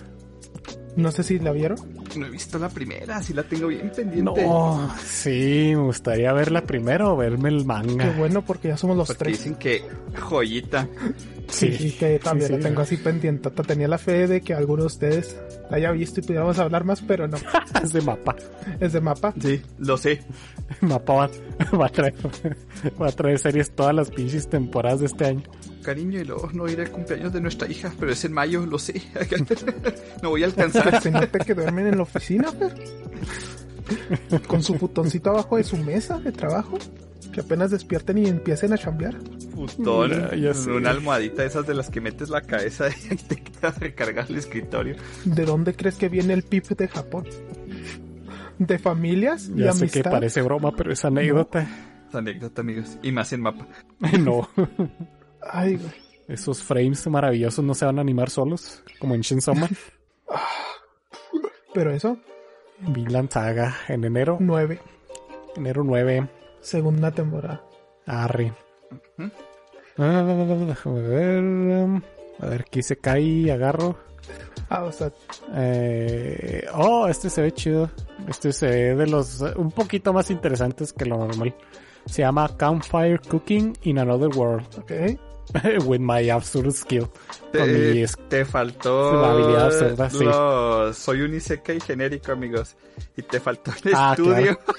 [0.95, 1.77] No sé si la vieron.
[2.17, 4.43] no he visto la primera, sí la tengo bien pendiente.
[4.43, 8.15] No, sí, me gustaría verla primero o verme el Qué manga.
[8.17, 9.37] bueno porque ya somos los Porque tres.
[9.37, 9.83] dicen que
[10.19, 10.87] joyita.
[11.49, 12.63] Sí, Sí, que también sí, la sí.
[12.63, 13.49] tengo así pendiente.
[13.49, 15.35] Tenía la fe de que alguno de ustedes
[15.69, 17.37] la haya visto y pudiéramos hablar más, pero no.
[17.83, 18.35] es de mapa.
[18.79, 19.33] Es de mapa.
[19.41, 20.21] Sí, lo sé.
[20.81, 21.29] Mapa va,
[21.79, 22.13] va a traer,
[23.01, 25.43] va a traer series todas las pinches temporadas de este año.
[25.89, 28.77] Cariño, y luego no iré al cumpleaños de nuestra hija, pero es en mayo, lo
[28.77, 29.01] sé.
[30.21, 31.01] no voy a alcanzar.
[31.01, 32.75] Se nota que duermen en la oficina, Fer.
[34.45, 36.77] Con su futoncito abajo de su mesa de trabajo.
[37.33, 39.17] Que apenas despierten y empiecen a chambear.
[39.55, 40.11] Putón,
[40.53, 40.71] sé.
[40.71, 44.95] una almohadita esas de las que metes la cabeza y te quedas recargar el escritorio.
[45.25, 47.25] ¿De dónde crees que viene el PIP de Japón?
[48.59, 51.67] ¿De familias y Ya sé que parece broma, pero es anécdota.
[52.07, 52.99] Es anécdota, amigos.
[53.01, 53.67] Y más en mapa.
[54.19, 54.47] No,
[55.41, 55.91] Ay, güey.
[56.27, 59.69] esos frames maravillosos no se van a animar solos, como en Chainsaw Man.
[61.73, 62.17] Pero eso,
[62.79, 64.79] Vinland Saga en enero, nueve.
[65.55, 66.27] enero 9.
[66.61, 67.63] Segunda temporada.
[68.05, 68.53] Arre.
[69.17, 69.29] Ujú.
[69.97, 70.23] Ah,
[70.67, 71.39] déjame ver.
[71.43, 72.01] um,
[72.39, 73.97] A ver, aquí se cae, agarro.
[74.69, 75.11] Ah, o sea,
[75.55, 77.89] Eh, oh, este se ve chido.
[78.27, 81.55] Este se ve de los un poquito más interesantes que lo normal.
[82.05, 84.65] Se llama Campfire Cooking in Another World.
[84.79, 84.91] ok.
[85.85, 87.09] With my absurd skill.
[87.51, 89.21] Con mi Te, faltó.
[89.21, 90.99] La habilidad absurda, sí.
[91.01, 92.75] Soy un Isekai genérico, amigos.
[93.17, 94.59] Y te faltó el Ah, estudio.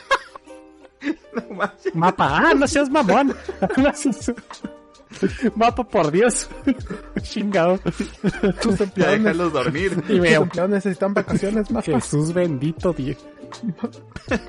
[1.34, 1.70] no.
[1.94, 3.34] Mapa, ah, no seas mamón.
[5.56, 6.48] Mapa, por Dios.
[7.22, 7.80] Chingado.
[8.62, 9.92] Tus empleados, déjalos dormir.
[10.08, 11.82] Y tus empleados necesitan vacaciones, mapa.
[11.84, 13.16] Jesús bendito, Dios.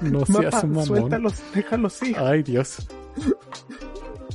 [0.01, 0.86] No seas Mapa, un mamón.
[0.86, 2.13] suéltalos, déjalos, sí.
[2.15, 2.88] Ay, Dios.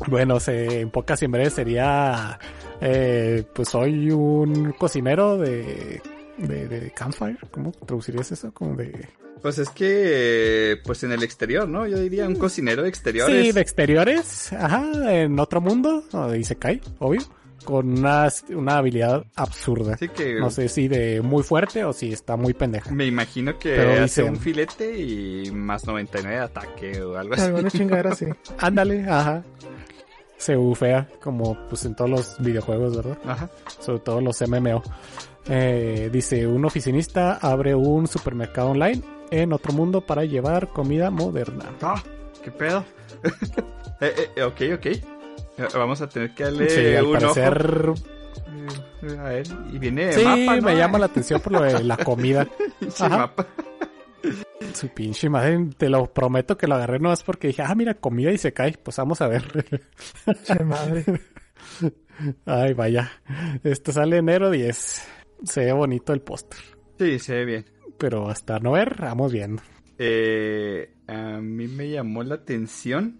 [0.08, 2.38] Bueno, se, en pocas y en sería,
[2.80, 6.00] eh, pues soy un cocinero de,
[6.38, 7.38] de, de campfire.
[7.50, 8.52] ¿Cómo traducirías eso?
[8.52, 9.08] Como de...
[9.42, 11.86] Pues es que, pues en el exterior, ¿no?
[11.86, 13.46] Yo diría un cocinero de exteriores.
[13.46, 14.52] Sí, de exteriores.
[14.52, 16.02] Ajá, en otro mundo.
[16.12, 17.20] o de Isekai, obvio.
[17.64, 19.94] Con una, una habilidad absurda.
[19.94, 22.90] Así que No sé si de muy fuerte o si está muy pendeja.
[22.92, 27.34] me imagino que Pero hace dice- un filete y más 99 de ataque o algo
[27.34, 27.42] así.
[27.42, 28.26] Alguna chingadera así.
[28.58, 29.42] Ándale, ajá.
[30.36, 33.18] Se bufea como pues en todos los videojuegos, ¿verdad?
[33.26, 33.48] Ajá.
[33.80, 34.82] sobre todo los MMO.
[35.48, 41.64] Eh, dice, un oficinista abre un supermercado online en otro mundo para llevar comida moderna.
[41.82, 42.02] Ah,
[42.42, 42.84] ¿qué pedo?
[44.00, 44.86] eh, eh, ok, ok.
[44.86, 45.02] Eh,
[45.74, 47.88] Vamos a tener que darle Sí, al un parecer...
[47.90, 47.94] ojo.
[49.02, 50.62] Eh, A ver, y viene Sí, mapa, ¿no?
[50.62, 52.46] me llama la atención por lo de la comida.
[53.00, 53.08] Ajá.
[53.08, 53.46] mapa.
[54.76, 58.30] Su pinche madre, te lo prometo que lo agarré nomás porque dije, ah, mira, comida
[58.30, 58.76] y se cae.
[58.76, 59.42] Pues vamos a ver.
[60.44, 61.02] Che madre.
[62.44, 63.10] Ay, vaya.
[63.64, 65.08] Esto sale enero 10.
[65.44, 66.60] Se ve bonito el póster.
[66.98, 67.64] Sí, se ve bien.
[67.96, 69.62] Pero hasta no ver, vamos viendo.
[69.96, 73.18] Eh, a mí me llamó la atención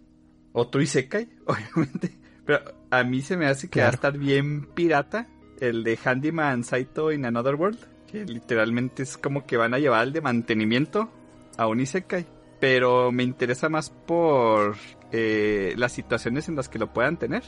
[0.53, 2.19] otro Isekai, obviamente.
[2.45, 5.27] Pero a mí se me hace que va a estar bien pirata
[5.59, 7.79] el de Handyman Saito in Another World.
[8.07, 11.11] Que literalmente es como que van a llevar el de mantenimiento
[11.57, 12.27] a un Isekai.
[12.61, 14.77] Pero me interesa más por
[15.13, 17.43] eh, las situaciones en las que lo puedan tener.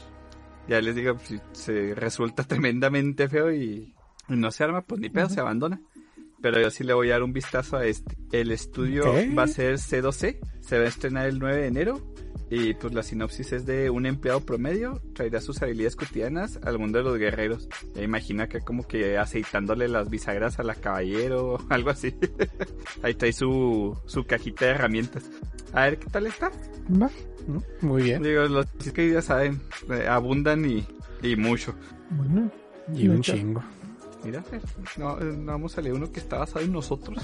[0.67, 3.95] Ya les digo, si se resulta tremendamente feo y,
[4.27, 5.81] y no se arma, pues ni pedo, se abandona.
[6.41, 8.15] Pero yo sí le voy a dar un vistazo a este.
[8.31, 9.37] El estudio Ok.
[9.37, 12.13] va a ser C2C, se va a estrenar el 9 de enero.
[12.51, 16.97] Y pues la sinopsis es de un empleado promedio, traerá sus habilidades cotidianas al mundo
[16.97, 17.69] de los guerreros.
[17.93, 22.15] Ya imagina que como que aceitándole las bisagras a la caballero o algo así.
[23.03, 25.29] Ahí trae su, su cajita de herramientas.
[25.73, 26.51] A ver qué tal está.
[26.89, 27.09] Va.
[27.81, 28.23] Muy bien.
[28.23, 30.85] Digo, los que ya saben, eh, abundan y,
[31.21, 31.75] y mucho.
[32.09, 32.51] Bueno,
[32.95, 33.63] Y un chingo.
[34.23, 34.61] Mira, Fer,
[34.97, 37.17] no, vamos a leer uno que está basado en nosotros.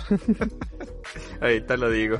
[1.41, 2.17] Ahorita lo digo.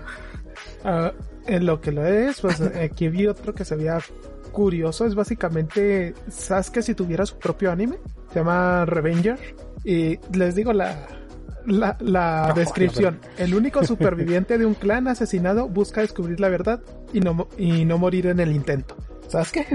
[0.84, 1.12] ah,
[1.48, 4.00] en lo que lo es, pues aquí vi otro que se veía
[4.52, 5.06] curioso.
[5.06, 7.98] Es básicamente Sasuke si tuviera su propio anime.
[8.34, 9.40] Se llama Revenger.
[9.84, 11.08] Y les digo la,
[11.66, 13.20] la, la No, descripción.
[13.38, 16.82] El único superviviente de un clan asesinado busca descubrir la verdad
[17.14, 18.96] y no, mo- y no morir en el intento.
[19.28, 19.66] ¿Sasuke?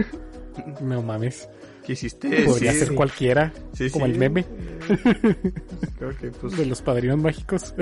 [0.80, 1.48] No mames.
[1.84, 2.42] ¿Qué hiciste?
[2.44, 2.94] Podría Sí, ser sí.
[2.94, 3.52] cualquiera.
[3.72, 4.12] Sí, como sí.
[4.12, 4.44] el meme
[5.98, 7.74] Creo que, pues, de los padrinos mágicos.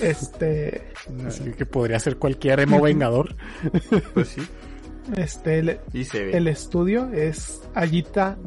[0.00, 0.92] Este,
[1.26, 3.34] Así que podría ser cualquier emo vengador.
[4.14, 4.42] pues sí.
[5.16, 6.36] este, el, Y se ve.
[6.36, 8.38] el estudio es Ayita,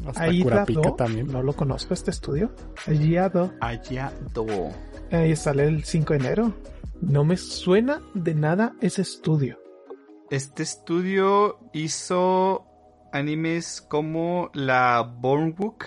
[0.42, 0.94] Kurapika Do.
[0.96, 1.28] también.
[1.28, 2.52] No lo conozco este estudio.
[2.88, 3.54] Ayida Do.
[3.62, 4.46] Allá do.
[5.12, 6.54] Ahí sale el 5 de enero.
[7.02, 9.60] No me suena de nada ese estudio.
[10.32, 12.66] Este estudio hizo
[13.14, 15.86] animes como la Born Book,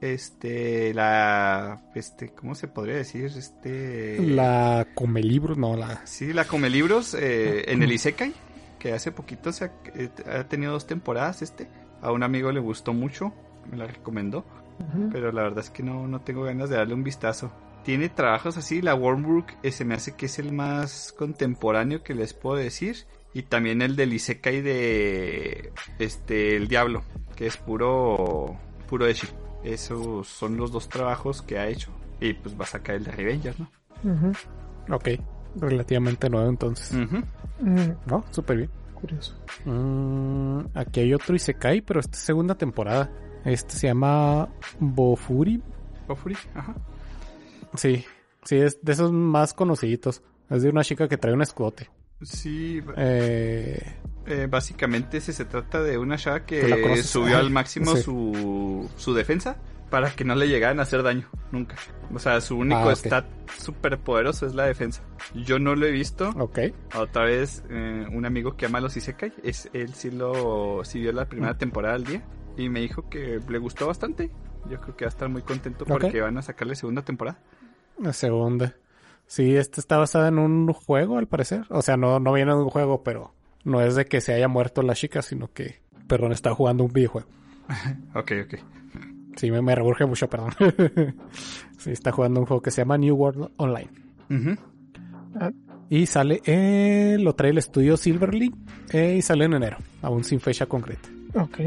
[0.00, 3.26] este, la, este, ¿cómo se podría decir?
[3.26, 6.06] Este, La come libros, no, la.
[6.06, 8.32] sí, la Come Libros eh, en el Isekai,
[8.78, 11.68] que hace poquito se ha, eh, ha tenido dos temporadas este.
[12.00, 13.34] A un amigo le gustó mucho,
[13.70, 14.46] me la recomendó,
[15.12, 17.52] pero la verdad es que no, no tengo ganas de darle un vistazo.
[17.84, 22.14] Tiene trabajos así, la Wormbook eh, se me hace que es el más contemporáneo que
[22.14, 23.04] les puedo decir.
[23.32, 27.02] Y también el del Isekai de este el Diablo,
[27.36, 28.56] que es puro
[28.88, 29.28] puro Eshi.
[29.62, 31.90] Esos son los dos trabajos que ha hecho.
[32.20, 33.70] Y pues va a sacar el de Revenger, ¿no?
[34.04, 34.32] Ujú.
[34.94, 35.08] Ok.
[35.56, 36.92] Relativamente nuevo entonces.
[36.92, 37.18] Ujú.
[37.60, 38.24] Mm, ¿No?
[38.30, 38.70] Súper bien.
[38.94, 39.34] curioso.
[39.64, 43.10] Mm, aquí hay otro Isekai, pero esta es segunda temporada.
[43.44, 45.62] Este se llama Bofuri.
[46.08, 46.74] Ofuri, ajá.
[47.76, 48.04] Sí,
[48.44, 50.22] sí, es de esos más conociditos.
[50.50, 51.88] Es de una chica que trae un escote.
[52.22, 53.82] Sí, Eh,
[54.26, 58.02] eh, básicamente ese se trata de una chava ¿Tú la que subió al máximo sí.
[58.02, 59.56] su, su defensa
[59.88, 61.74] para que no le llegaran a hacer daño, nunca.
[62.14, 63.24] O sea, su único Ah, stat
[63.58, 65.02] súper poderoso es la defensa.
[65.34, 66.28] Yo no lo he visto.
[66.38, 66.58] ok.
[66.94, 71.12] Otra vez, eh, un amigo que ama los Isekai, es, él sí lo sí vio
[71.12, 72.22] la primera temporada al día
[72.56, 74.30] y me dijo que le gustó bastante.
[74.70, 77.38] Yo creo que va a estar muy contento porque van a sacarle segunda temporada.
[77.98, 78.76] La segunda.
[79.30, 81.64] Sí, esta está basada en un juego, al parecer.
[81.68, 84.48] O sea, no, no viene de un juego, pero no es de que se haya
[84.48, 87.28] muerto la chica, sino que, perdón, está jugando un videojuego.
[88.16, 88.54] Ok, ok.
[89.36, 90.50] Sí, me, me reburge mucho, perdón.
[91.78, 93.90] sí, está jugando un juego que se llama New World Online.
[94.30, 94.56] Ujú.
[95.88, 98.52] Y sale, eh, lo trae el estudio Silverly
[98.92, 101.08] eh, y sale en enero, aún sin fecha concreta.
[101.34, 101.58] Ok.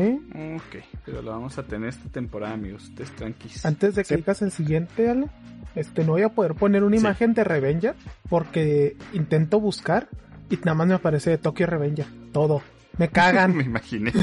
[0.55, 2.83] Ok, pero lo vamos a tener esta temporada, amigos.
[2.89, 3.65] Ustedes tranquis.
[3.65, 4.15] Antes de que Sí.
[4.17, 5.27] digas el siguiente, Ale,
[5.75, 7.01] este, no voy a poder poner una Sí.
[7.01, 7.95] imagen de Revenger
[8.29, 10.07] porque intento buscar
[10.49, 12.05] y nada más me aparece de Tokyo Revenger.
[12.31, 12.61] Todo.
[12.97, 13.55] Me cagan.
[13.57, 14.11] Me imaginé.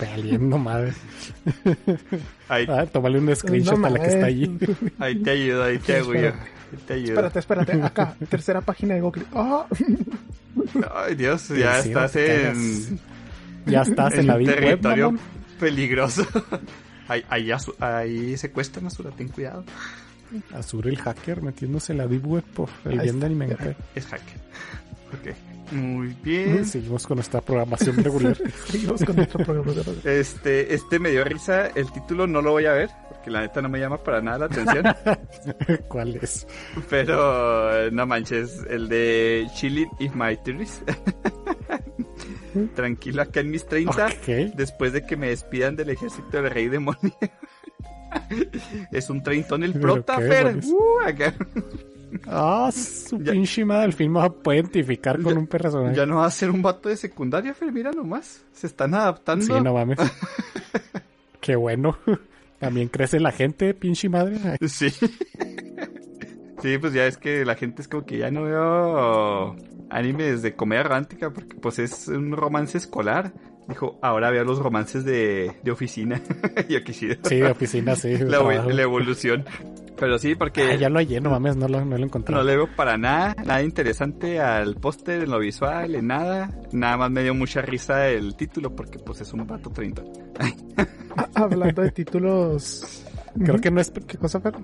[0.00, 0.92] Valiendo madre.
[2.48, 4.58] Ahí, Ah, tómale un screenshot No a la que está allí.
[4.98, 5.94] ahí te ayudo, ahí te.
[5.96, 6.32] Ahí
[6.86, 7.10] te ayudo.
[7.12, 7.82] espérate, espérate.
[7.82, 9.24] Acá, tercera página de Google.
[9.32, 9.66] Ah,
[10.94, 12.98] Ay, Dios, ya estás en,
[13.70, 15.20] Ya estás en, en la Web, territorio mamón.
[15.58, 16.26] peligroso.
[17.08, 19.64] Ahí, ahí, ahí secuestran a Azura, ten cuidado.
[20.54, 23.26] Azur el hacker metiéndose en la Deep Web por el Ahí bien de.
[23.26, 23.56] Anime.
[23.96, 24.36] Es hacker.
[25.08, 25.72] Ok.
[25.72, 26.64] Muy bien.
[26.66, 28.36] Seguimos con nuestra programación regular.
[28.66, 30.00] seguimos con nuestro programa de radio.
[30.08, 31.66] Este, este me dio risa.
[31.68, 32.90] El título no lo voy a ver.
[33.08, 34.84] Porque la neta no me llama para nada la atención.
[35.88, 36.46] ¿Cuál es?
[36.88, 38.60] Pero no manches.
[38.70, 40.80] El de Chilling in My Theories.
[42.74, 44.06] Tranquilo acá en mis 30.
[44.06, 44.54] Ok.
[44.56, 47.14] Después de que me despidan del ejército del rey demonio.
[48.92, 50.58] es un treintón el prota, Fer.
[50.64, 51.34] Uh, acá.
[52.26, 55.96] Ah, su Ya- pinche madre, el film va- puede identificar con Ya- un personaje.
[55.96, 57.72] Ya no va a ser un vato de secundaria, Fer.
[57.72, 58.44] Mira nomás.
[58.52, 59.44] Se están adaptando.
[59.44, 59.98] Sí, no mames.
[61.40, 61.96] Qué bueno.
[62.58, 64.36] También crece la gente, pinche madre.
[64.68, 64.90] Sí.
[64.90, 69.56] Sí, pues ya es que la gente es como que ya no veo
[69.90, 73.32] animes de comedia romántica porque pues es un romance escolar.
[73.68, 76.20] Dijo, ahora veo los romances de, de oficina.
[76.68, 77.20] Yo quisiera.
[77.24, 78.16] Sí, de oficina, sí.
[78.18, 78.38] la,
[78.82, 79.44] evolución.
[79.96, 82.34] Pero sí, porque Ah, ya lo hallé, no mames, no lo, no lo encontré.
[82.34, 86.50] no le veo para nada, nada interesante al póster, en lo visual, en nada.
[86.72, 90.02] Nada más me dio mucha risa el título porque pues es un vato 30.
[91.16, 93.04] Ah, hablando de títulos.
[93.44, 94.54] Creo que no es, ¿Qué cosa, Fer?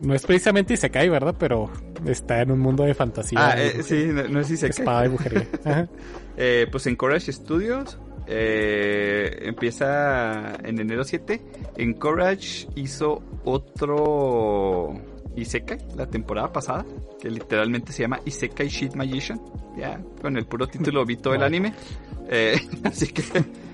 [0.00, 1.34] No es precisamente Isekai, ¿verdad?
[1.38, 1.70] Pero
[2.06, 3.38] está en un mundo de fantasía.
[3.50, 5.48] Ah, eh, sí, no, si se Espada y brujería.
[6.36, 11.40] Eh, pues en Courage Studios eh, empieza en enero 7.
[11.76, 14.94] En Courage hizo otro
[15.36, 16.84] Isekai la temporada pasada,
[17.20, 19.40] que literalmente se llama Isekai Shit Magician.
[19.76, 21.74] Ya, con el puro título vi todo el anime.
[22.28, 23.22] Eh, así que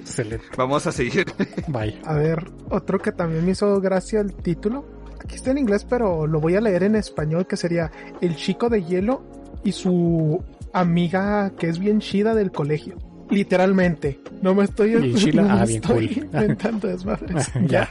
[0.01, 0.45] Excelente.
[0.57, 1.27] vamos a seguir.
[1.69, 2.01] Bye.
[2.05, 5.00] A ver, otro que también me hizo gracia el título.
[5.23, 8.69] Aquí está en inglés, pero lo voy a leer en español, que sería El chico
[8.69, 9.23] de hielo
[9.63, 12.97] y su amiga que es bien chida del colegio.
[13.29, 14.21] Literalmente.
[14.43, 14.93] No me estoy,
[15.35, 16.25] no me ah, bien estoy cool.
[16.33, 17.51] inventando desmadres.
[17.67, 17.89] ya.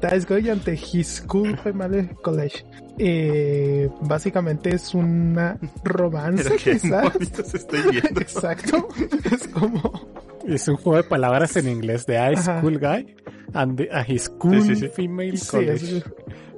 [0.00, 2.64] That is going ante his school family college.
[2.98, 7.14] Eh, básicamente es una romance, quizás.
[7.54, 8.20] estoy viendo.
[8.20, 8.88] Exacto.
[9.32, 10.08] Es como
[10.46, 12.58] Es un juego de palabras en inglés de High Ajá.
[12.60, 13.14] School Guy
[13.54, 14.88] and the- a his school Sí, sí, sí.
[14.88, 15.98] female college.
[15.98, 16.04] es-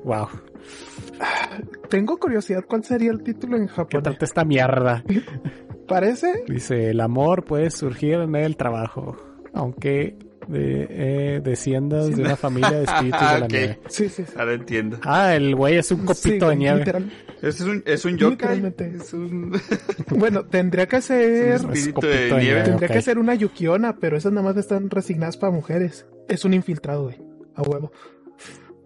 [0.05, 0.29] Wow.
[1.89, 4.03] tengo curiosidad cuál sería el título en ¿Qué japonés.
[4.03, 5.03] trata esta mierda?
[5.89, 9.17] Parece Dice, el amor puede surgir en el trabajo,
[9.53, 10.17] aunque
[10.49, 13.51] de- eh, desciendas de una familia de espíritus de la Ok.
[13.53, 13.79] nieve.
[13.89, 14.33] Sí, sí, sí.
[14.37, 14.99] Ahora entiendo.
[15.05, 16.79] Ah, el güey es un copito Sí, de nieve.
[16.81, 17.13] literal.
[17.43, 18.61] Es un, es un yokai.
[18.61, 18.93] Literalmente.
[18.97, 19.53] Es un,
[20.11, 21.61] Bueno, tendría que ser.
[21.65, 22.63] un espíritu copito de de nieve.
[22.63, 26.07] Tendría que ser una Yukiona, pero esas nada más están resignadas para mujeres.
[26.29, 27.23] Es un infiltrado, güey.
[27.55, 27.91] A huevo.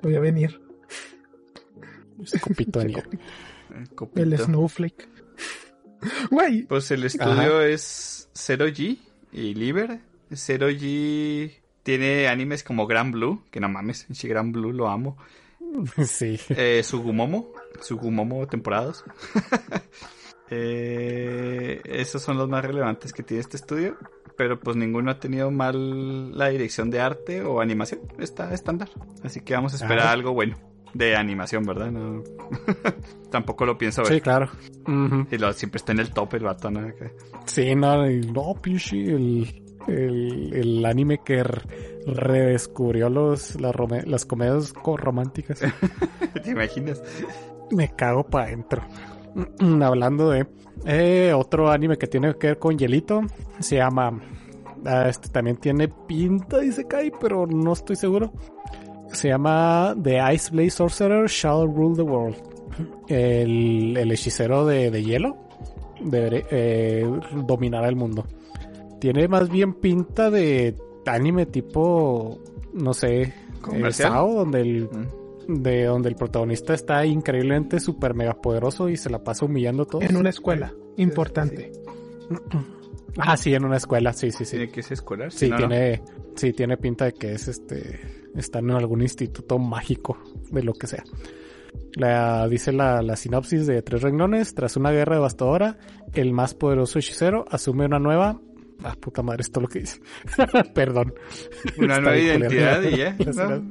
[0.02, 0.60] Voy a venir.
[2.22, 3.18] Es copito de nieve.
[3.94, 4.22] Copito.
[4.22, 5.08] El Snowflake.
[6.30, 8.98] Güey, Pues el estudio es Zero G
[9.32, 10.00] y Liver.
[10.32, 11.52] Zero G
[11.82, 15.16] tiene animes como Gran Blue, que no mames, si Gran Blue lo amo.
[16.06, 16.38] Sí.
[16.50, 19.04] Eh, Sugumomo, Sugumomo temporadas.
[20.50, 23.96] eh, esos son los más relevantes que tiene este estudio.
[24.36, 28.00] Pero pues ninguno ha tenido mal la dirección de arte o animación.
[28.18, 28.88] Está estándar.
[29.24, 30.12] Así que vamos a esperar Ah.
[30.12, 30.56] algo bueno
[30.94, 31.90] de animación, ¿verdad?
[31.90, 32.22] No...
[33.30, 34.14] Tampoco lo pienso ver.
[34.14, 34.48] Sí, claro.
[35.30, 36.80] Y lo, siempre está en el top el vato, ¿no?
[36.94, 37.12] Que-
[37.46, 41.42] Sí, no, no, pinche, el, el, el anime que
[42.06, 43.74] redescubrió los, las,
[44.06, 45.60] las comedias co- románticas.
[46.42, 47.02] ¿Te imaginas?
[47.70, 48.82] Me cago para adentro.
[49.82, 50.46] Hablando de
[50.86, 53.20] eh, otro anime que tiene que ver con hielito,
[53.60, 54.18] se llama.
[54.86, 58.32] ah, Este también tiene pinta, dice Kai, pero no estoy seguro.
[59.12, 62.36] Se llama The Ice Blade Sorcerer Shall Rule the World.
[63.08, 65.36] El, el hechicero de, de hielo
[66.00, 67.06] deberé, eh,
[67.46, 68.24] dominará el mundo.
[69.00, 72.38] Tiene más bien pinta de anime tipo,
[72.74, 74.12] no sé, eh, ¿Comercial?
[74.12, 74.88] Sao, donde el
[75.48, 75.62] Mm.
[75.62, 79.86] de donde el protagonista está increíblemente super mega poderoso y se la pasa humillando a
[79.86, 80.04] todos.
[80.04, 80.74] en una escuela.
[80.98, 81.72] Importante.
[83.16, 84.56] Ah, sí, en una escuela, sí, sí, sí.
[84.58, 85.32] Tiene que ser escolar.
[85.32, 85.68] Sí, si no, no.
[85.68, 86.02] tiene,
[86.36, 87.98] sí, tiene pinta de que es este,
[88.34, 90.18] está en algún instituto mágico
[90.50, 91.04] de lo que sea.
[91.94, 94.54] La, dice la, la sinopsis de tres renglones.
[94.54, 95.78] Tras una guerra devastadora,
[96.14, 98.40] el más poderoso hechicero asume una nueva.
[98.84, 100.00] Ah, puta madre, esto es lo que dice.
[100.74, 101.14] Perdón.
[101.78, 103.16] Una Está nueva identidad y ya.
[103.48, 103.68] ¿no?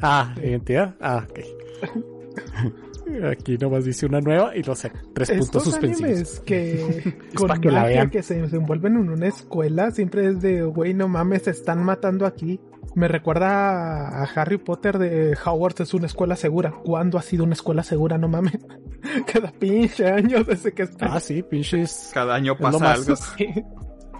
[0.00, 0.96] Ah, identidad.
[1.00, 1.40] Ah, ok.
[3.30, 6.40] Aquí nomás dice una nueva y los tres puntos suspensivos.
[6.40, 8.10] que con que la vean.
[8.10, 12.24] que se desenvuelven en una escuela siempre es de, güey, no mames, se están matando
[12.26, 12.60] aquí.
[12.94, 16.70] Me recuerda a Harry Potter de Hogwarts es una escuela segura.
[16.84, 18.18] ¿Cuándo ha sido una escuela segura?
[18.18, 18.56] No mames.
[19.32, 21.06] Cada pinche año desde que está.
[21.14, 22.10] Ah, sí, pinches.
[22.14, 23.16] Cada año lo pasa más- algo.
[23.16, 23.46] Sí,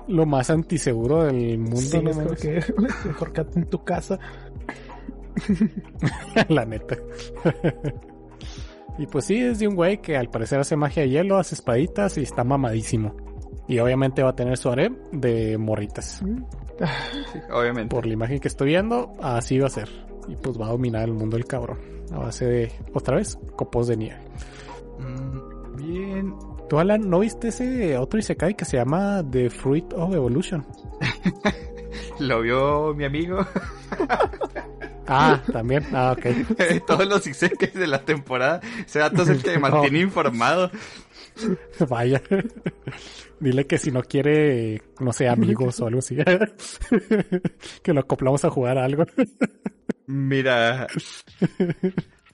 [0.07, 2.41] Lo más antiseguro del mundo, sí, no es mames.
[2.41, 2.61] que
[3.07, 4.19] mejor que en tu casa.
[6.49, 6.97] La neta.
[8.99, 11.55] y pues sí, es de un güey que al parecer hace magia de hielo, hace
[11.55, 13.17] espaditas y está mamadísimo.
[13.67, 16.23] Y obviamente va a tener su harem de morritas.
[17.33, 17.95] Sí, obviamente.
[17.95, 19.89] Por la imagen que estoy viendo, así va a ser.
[20.27, 21.79] Y pues va a dominar el mundo el cabrón.
[22.13, 24.19] A base de, otra vez, copos de nieve.
[24.99, 26.35] Mm, bien.
[26.69, 30.67] ¿Tú, Alan, no viste ese otro Isekai que se llama The Fruit of Evolution?
[32.19, 33.39] Lo vio mi amigo.
[35.07, 35.85] Ah, también.
[35.93, 36.87] Ah, ok.
[36.87, 38.61] Todos los isekais de la temporada.
[38.87, 40.71] Ese dato es el que me mantiene informado.
[41.89, 42.23] Vaya.
[43.41, 46.17] Dile que si no quiere, no sé, amigos o algo así.
[47.83, 49.05] que lo acoplamos a jugar a algo.
[50.07, 50.87] Mira.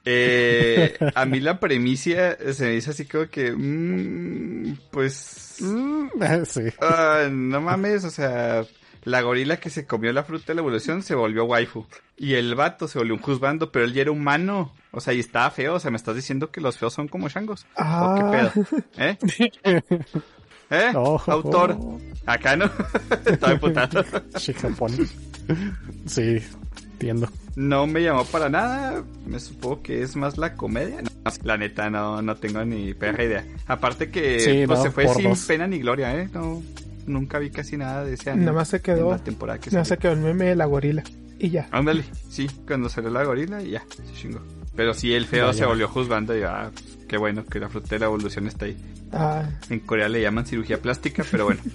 [0.04, 3.52] eh, a mí la premicia se me dice así como que.
[3.52, 5.56] mm, pues.
[6.44, 6.62] sí.
[6.80, 8.64] ah, no mames, o sea.
[9.04, 11.86] La gorila que se comió la fruta de la evolución se volvió waifu.
[12.16, 14.72] Y el vato se volvió un juzgando, pero él ya era humano.
[14.92, 15.74] O sea, y estaba feo.
[15.74, 17.66] O sea, me estás diciendo que los feos son como changos.
[17.76, 18.04] Ah.
[18.04, 18.82] ¿O qué pedo?
[18.98, 19.18] ¿Eh?
[20.70, 20.92] ¿Eh?
[20.94, 21.76] Oh, Autor.
[21.80, 22.00] oh.
[22.26, 22.70] Acá no.
[23.26, 24.04] Estaba emputado.
[26.06, 26.38] Sí,
[26.92, 27.28] entiendo.
[27.56, 29.02] No me llamó para nada.
[29.26, 31.02] Me supongo que es más la comedia.
[31.02, 31.10] No,
[31.42, 33.44] la neta, no, no tengo ni perra idea.
[33.66, 35.44] Aparte que Sí, pues, no, se fue sin dos.
[35.46, 36.28] pena ni gloria, ¿eh?
[36.32, 36.62] No,
[37.10, 38.46] nunca vi casi nada de ese anime.
[38.46, 40.64] Nada más se quedó- En la temporada que No se quedó el meme de la
[40.64, 41.02] gorila.
[41.38, 41.68] Y ya.
[41.70, 44.40] Ándale, sí, cuando salió la gorila y ya, se chingó.
[44.76, 46.70] Pero sí, el feo se volvió juzgando y ah,
[47.08, 48.76] qué bueno que la fruta de la evolución está ahí.
[49.12, 51.60] Ah, En Corea le llaman cirugía plástica, pero bueno.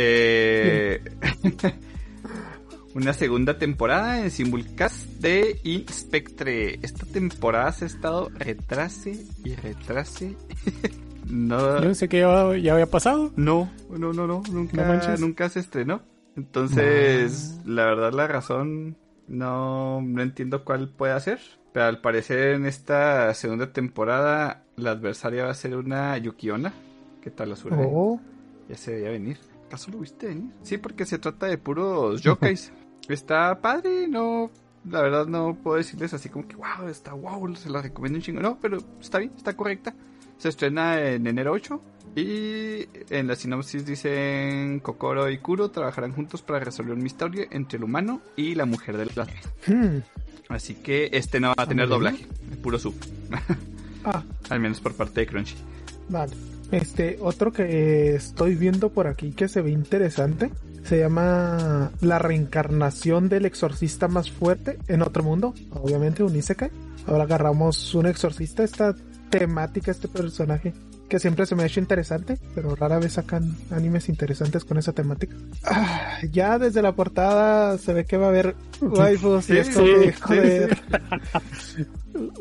[0.00, 1.02] Eh,
[2.94, 6.78] una segunda temporada en Simulcast de Inspectre.
[6.82, 10.36] Esta temporada se ha estado retrase y retrase.
[11.30, 13.32] no, Yo pensé que ya, ya había pasado.
[13.36, 16.00] no, no, no, no, nunca, nunca se estrenó.
[16.36, 21.40] Entonces, la verdad, la razón no, no entiendo cuál puede ser.
[21.72, 26.72] Pero al parecer en esta segunda temporada la adversaria va a ser una Yukiona.
[27.22, 27.84] ¿Qué tal la suerte?
[27.86, 28.20] oh,
[28.68, 29.38] Ya se veía venir.
[29.66, 30.50] ¿Acaso lo viste venir?
[30.62, 32.72] Sí, porque se trata de puros yokais.
[33.08, 34.50] está padre, no.
[34.88, 38.22] La verdad no puedo decirles así como que wow, está wow, se la recomiendo un
[38.22, 38.40] chingo.
[38.40, 39.94] No, pero está bien, está correcta.
[40.38, 41.82] Se estrena en enero 8.
[42.16, 47.76] Y en la sinopsis dicen Kokoro y Kuro trabajarán juntos para resolver un misterio entre
[47.76, 49.24] el humano y la mujer del la
[49.66, 50.02] hmm,
[50.48, 51.90] Así que este no va a tener bien.
[51.90, 52.26] doblaje,
[52.62, 52.94] puro sub.
[54.04, 55.54] ah, Al menos por parte de Crunchy.
[56.08, 56.32] vale.
[56.72, 60.50] Este, otro que estoy viendo por aquí que se ve interesante,
[60.84, 66.70] se llama La reencarnación del exorcista más fuerte en otro mundo, obviamente un Isekai.
[67.06, 68.94] Ahora agarramos un exorcista, esta
[69.30, 70.72] temática, este personaje,
[71.08, 74.92] que siempre se me ha hecho interesante, pero rara vez sacan animes interesantes con esa
[74.92, 75.36] temática.
[75.64, 79.80] Ah, ya desde la portada se ve que va a haber waifus y Sí, esto
[79.80, 80.78] sí, de sí, joder.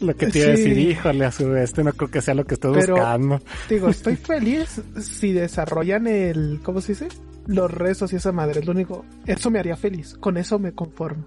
[0.00, 2.34] Lo que te iba a decir, híjole, a su vez, este no creo que sea
[2.34, 3.40] lo que estoy Pero- buscando.
[3.68, 7.08] Digo, estoy feliz si desarrollan el, ¿cómo se dice?
[7.46, 9.04] Los rezos y esa madre, es lo único.
[9.26, 11.26] Eso me haría feliz, con eso me conformo.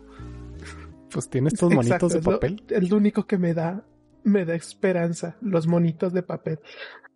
[1.10, 2.64] Pues tiene estos monitos Exacto, de papel.
[2.70, 3.82] Es lo único que me da,
[4.26, 6.60] me da esperanza, los monitos de papel.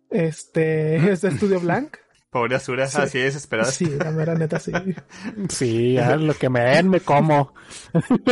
[0.08, 1.96] Este, es de Estudio Blanc.
[2.30, 2.98] Pobre Asura, Sí.
[3.00, 3.70] así desesperada.
[3.72, 4.70] Sí, la mera neta sí.
[5.48, 7.52] Sí, ya lo que me den, me como.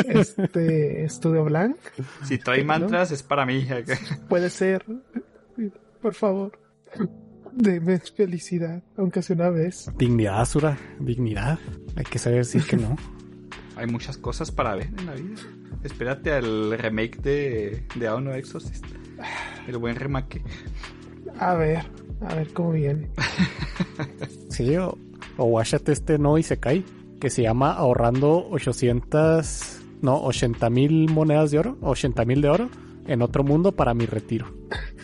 [0.09, 1.77] Este, Estudio Blanc,
[2.25, 3.67] Si trae mantras es para mí.
[4.29, 4.85] puede ser,
[6.01, 6.59] por favor.
[7.53, 9.91] Deme felicidad, aunque sea una vez.
[9.97, 10.79] Dignidad, Asura.
[11.01, 11.59] Dignidad.
[11.97, 12.97] Hay que saber decir que no.
[13.77, 15.35] Hay muchas cosas para ver en la vida.
[15.83, 18.85] Espérate al remake de, de Aono Exorcist.
[19.67, 20.43] El buen remake.
[21.39, 21.85] A ver,
[22.21, 23.11] a ver cómo viene.
[24.51, 24.99] Sí, o,
[25.37, 26.83] o guáchate este no y se cae.
[27.21, 32.71] Que se llama ahorrando 800, no, 80 mil monedas de oro, 80 mil de oro
[33.07, 34.47] en otro mundo para mi retiro.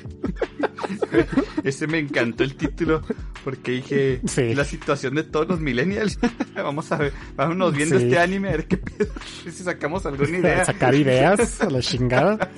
[1.64, 3.02] Ese me encantó el título
[3.44, 4.54] porque dije Sí.
[4.54, 6.18] la situación de todos los millennials.
[6.54, 8.04] Vamos a ver, vámonos viendo Sí.
[8.04, 9.12] este anime a ver qué pedo.
[9.44, 10.64] Si sacamos alguna idea.
[10.64, 12.50] Sacar ideas a la chingada.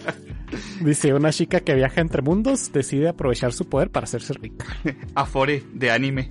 [0.81, 4.65] Dice, una chica que viaja entre mundos decide aprovechar su poder para hacerse rica.
[5.15, 6.31] Afore de anime.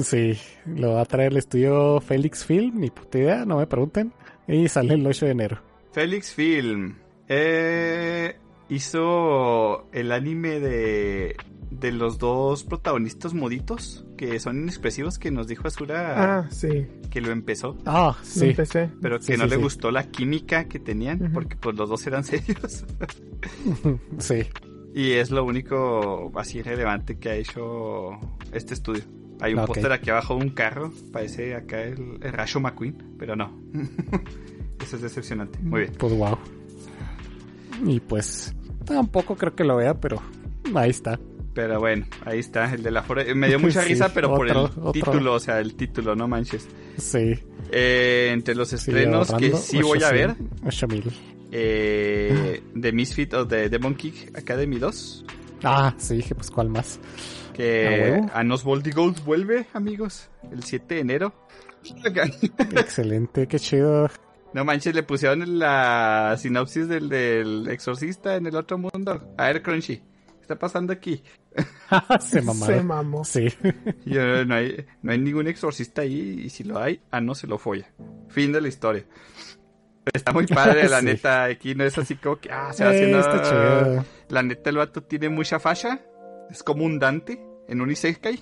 [0.00, 4.12] Sí, lo va a traer el estudio Felix Film, ni puta idea, no me pregunten.
[4.46, 5.58] Y sale el 8 de enero.
[5.92, 6.94] Felix Film
[7.28, 8.36] eh,
[8.68, 11.36] hizo el anime de,
[11.70, 17.20] de los dos protagonistas moditos que son inexpresivos que nos dijo Azura Ah, sí, que
[17.20, 17.76] lo empezó.
[17.84, 18.50] Ah, lo sí.
[18.50, 18.90] empecé.
[19.02, 19.62] Pero que Sí, no sí, le sí.
[19.62, 22.84] gustó la química que tenían, porque pues los dos eran serios.
[24.18, 24.42] Sí.
[24.94, 28.10] y es lo único así relevante que ha hecho
[28.52, 29.02] este estudio.
[29.40, 29.66] Hay un Ok.
[29.66, 33.60] póster aquí abajo de un carro, parece acá el, el Rayo McQueen, pero no.
[34.80, 35.58] Eso es decepcionante.
[35.60, 35.92] Muy bien.
[35.98, 36.38] Pues wow.
[37.84, 38.54] Y pues
[38.84, 40.20] tampoco creo que lo vea, pero
[40.74, 41.18] ahí está.
[41.54, 44.48] Pero bueno, ahí está, el de la Fore- Me dio mucha Sí, risa, pero por
[44.50, 46.66] el otro, título, o sea, el título, no manches.
[46.98, 47.34] Sí.
[47.70, 50.34] Eh, entre los sí, estrenos que sí voy a ver,
[50.66, 51.12] 8 mil.
[51.52, 55.24] eh, The Misfit of the Demon Kick Academy 2.
[55.62, 56.98] Ah, sí, dije, pues cuál más.
[57.50, 58.30] ¿A Que huevo?
[58.34, 61.34] Anos Gold vuelve, amigos, el 7 de enero.
[62.76, 64.08] Excelente, qué chido.
[64.54, 69.34] No manches, le pusieron en la sinopsis del, del exorcista en el otro mundo.
[69.36, 71.22] A ver, Crunchy, ¿qué está pasando aquí?
[72.20, 72.86] Se Se mamaron.
[72.86, 73.24] mamó.
[73.24, 73.48] Sí.
[74.06, 77.58] Yo, no, hay, no hay ningún exorcista ahí y si lo hay, Ano se lo
[77.58, 77.92] folla.
[78.28, 79.04] Fin de la historia.
[80.12, 81.06] Está muy padre, la Sí.
[81.06, 81.44] neta.
[81.44, 83.18] Aquí no es así como que, ah, se va Eh, haciendo.
[83.20, 84.04] está chido.
[84.28, 86.00] La neta, el vato tiene mucha fascia.
[86.50, 88.38] Es como un Dante en un Isekai.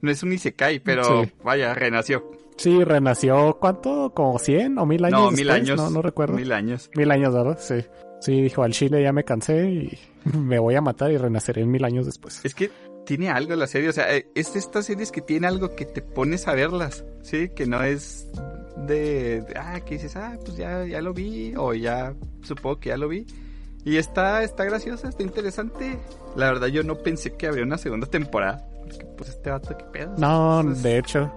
[0.00, 1.32] no es un Isekai, pero Sí.
[1.42, 2.30] vaya, renació.
[2.56, 4.12] Sí, renació, ¿cuánto?
[4.14, 5.56] ¿Como 100 o 1000 años no, mil después?
[5.60, 5.76] años.
[5.76, 6.34] No, no recuerdo.
[6.34, 6.90] Mil, Mil años.
[6.96, 7.58] años, ¿verdad?
[7.60, 7.84] Sí.
[8.20, 9.98] Sí, dijo, al chile ya me cansé y
[10.38, 12.40] me voy a matar y renaceré en mil años después.
[12.44, 12.70] Es que
[13.04, 15.84] tiene algo la serie, o sea, eh, es de estas series que tiene algo que
[15.84, 17.50] te pones a verlas, ¿sí?
[17.54, 18.30] Que no es
[18.86, 22.88] de, de, ah, que dices, ah, pues ya, ya lo vi, o ya supongo que
[22.90, 23.26] ya lo vi.
[23.84, 25.98] Y está, está graciosa, está interesante.
[26.36, 29.84] La verdad yo no pensé que habría una segunda temporada, porque pues este vato, qué
[29.92, 30.14] pedo.
[30.18, 31.32] No, de hecho,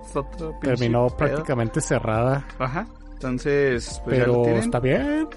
[0.61, 1.17] terminó pedo.
[1.17, 2.47] prácticamente cerrada.
[2.59, 2.87] Ajá.
[3.13, 5.27] Entonces, pues ya lo Pero está bien.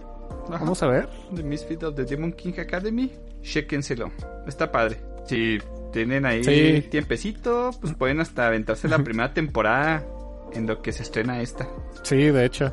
[0.48, 0.58] Ajá.
[0.58, 1.08] Vamos a ver.
[1.34, 3.10] The Misfit of the Demon King Academy.
[3.42, 4.10] Chéquenselo.
[4.46, 5.00] Está padre.
[5.26, 5.58] Si
[5.92, 6.82] tienen ahí Sí.
[6.90, 10.04] tiempecito, pues pueden hasta aventarse la primera temporada
[10.52, 11.68] en lo que se estrena esta.
[12.02, 12.72] Sí, de hecho.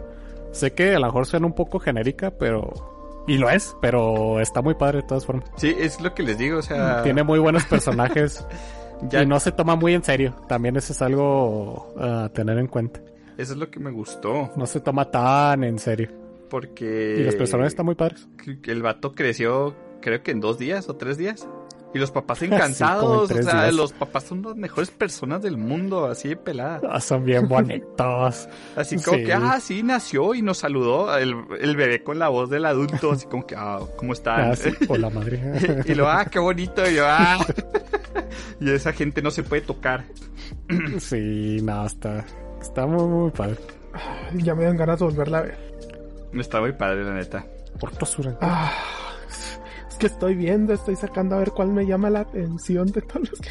[0.51, 3.23] Sé que a lo mejor suena un poco genérica, pero...
[3.27, 5.49] Y lo es, pero está muy padre de todas formas.
[5.57, 7.03] Sí, es lo que les digo, o sea...
[7.03, 8.45] Tiene muy buenos personajes
[9.09, 10.35] ya, y no se toma muy en serio.
[10.47, 12.99] También eso es algo a tener en cuenta.
[13.37, 16.09] Eso es lo que me gustó, No se toma tan en serio.
[16.49, 17.17] porque...
[17.19, 18.27] Y los personajes están muy padres.
[18.63, 21.47] El vato creció, creo que en dos días o tres días.
[21.93, 23.75] Y los papás encantados, o tres sea, días.
[23.75, 26.81] los papás son las mejores personas del mundo, así de pelada.
[26.91, 28.49] Ah, son bien bonitos.
[28.75, 29.23] Así como Sí.
[29.25, 33.11] que, ah, sí, nació y nos saludó el, el bebé con la voz del adulto,
[33.11, 34.51] así como que, ah, ¿cómo están?
[34.51, 35.39] Ah, sí, por la madre.
[35.85, 37.37] y lo, ah, qué bonito, y yo, ah.
[38.59, 40.05] y esa gente no se puede tocar.
[40.99, 42.25] Sí, no, está,
[42.61, 43.57] está muy, muy padre.
[44.35, 45.57] Ya me dan ganas de volverla a ver.
[46.33, 47.45] Está muy padre, la neta.
[47.79, 48.37] Portosura.
[48.41, 48.71] Ah,
[49.89, 53.29] es que estoy viendo, estoy sacando a ver cuál me llama la atención de todos
[53.29, 53.49] los que...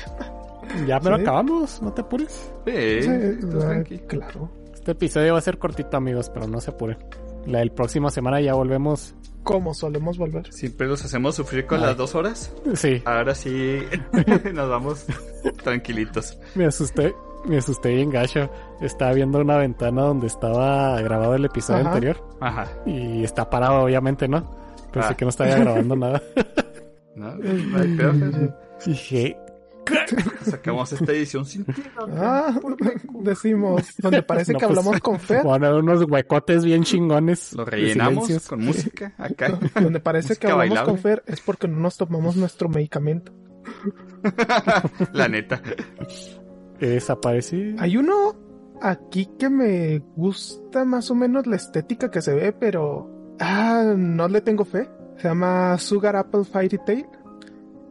[0.86, 1.08] Ya sí.
[1.08, 2.52] acabamos, no te apures.
[2.66, 3.98] Sí, ah, tranqui.
[4.00, 4.50] claro.
[4.74, 6.98] Este episodio va a ser cortito, amigos, pero no se apuren.
[7.46, 9.14] La del próxima semana ya volvemos.
[9.46, 10.52] Como solemos volver.
[10.52, 11.86] Siempre los hacemos sufrir con Ay.
[11.86, 12.52] las dos horas.
[12.74, 13.78] Sí, Ahora sí
[14.52, 15.06] nos vamos
[15.62, 16.36] tranquilitos.
[16.56, 17.14] me asusté.
[17.44, 18.50] Me asusté bien gacho.
[18.80, 21.88] Estaba viendo una ventana donde estaba grabado el episodio Ajá.
[21.90, 22.16] anterior.
[22.40, 22.66] Ajá.
[22.86, 24.44] Y está parado, obviamente, ¿no?
[24.92, 25.16] Pensé Ah.
[25.16, 26.20] que no estaba grabando nada.
[27.14, 27.34] ¿No?
[27.36, 28.14] No hay peor.
[28.84, 29.36] Dije,
[30.42, 31.82] Sacamos esta edición sin ti.
[32.16, 32.58] Ah,
[33.20, 37.52] decimos, donde parece No, que pues, hablamos con Fer, bueno, unos huecotes bien chingones.
[37.52, 39.58] Lo rellenamos con música acá.
[39.80, 40.92] donde parece que hablamos bailable.
[40.92, 43.32] con Fer es porque no nos tomamos nuestro medicamento.
[45.12, 45.60] La neta.
[46.80, 47.74] Desaparecí.
[47.78, 48.36] Hay uno
[48.80, 53.10] aquí que me gusta más o menos la estética que se ve, pero
[53.40, 54.88] ah, no le tengo fe.
[55.16, 57.06] Se llama Sugar Apple Fairy Tail.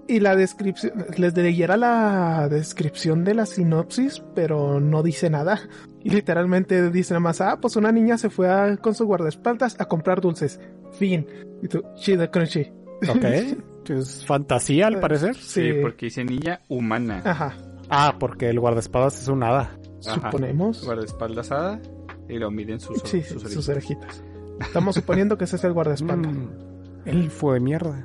[0.08, 5.60] Y la descripción, les leyera la descripción de la sinopsis, pero no dice nada.
[6.04, 9.76] Y literalmente dice nada más, ah, pues una niña se fue a- con su guardaespaldas
[9.80, 10.60] a comprar dulces.
[10.92, 11.26] Fin.
[11.64, 12.72] Y tú, chida crunchy.
[13.10, 13.26] Ok.
[13.86, 15.36] Es fantasía, al parecer.
[15.36, 15.74] Sí, Sí.
[15.80, 17.22] porque dice niña humana.
[17.24, 17.54] Ajá.
[17.88, 19.78] Ah, porque el guardaespadas es un hada.
[20.08, 20.32] Ajá.
[20.32, 20.84] Suponemos.
[20.84, 21.80] Guardaespaldas hada.
[22.28, 23.70] Y lo miren sus, Sí, sus sus, orejitas.
[23.70, 24.24] orejitas.
[24.60, 26.34] Estamos suponiendo que ese es el guardaespaldas.
[27.06, 28.04] Mm, elfo de mierda.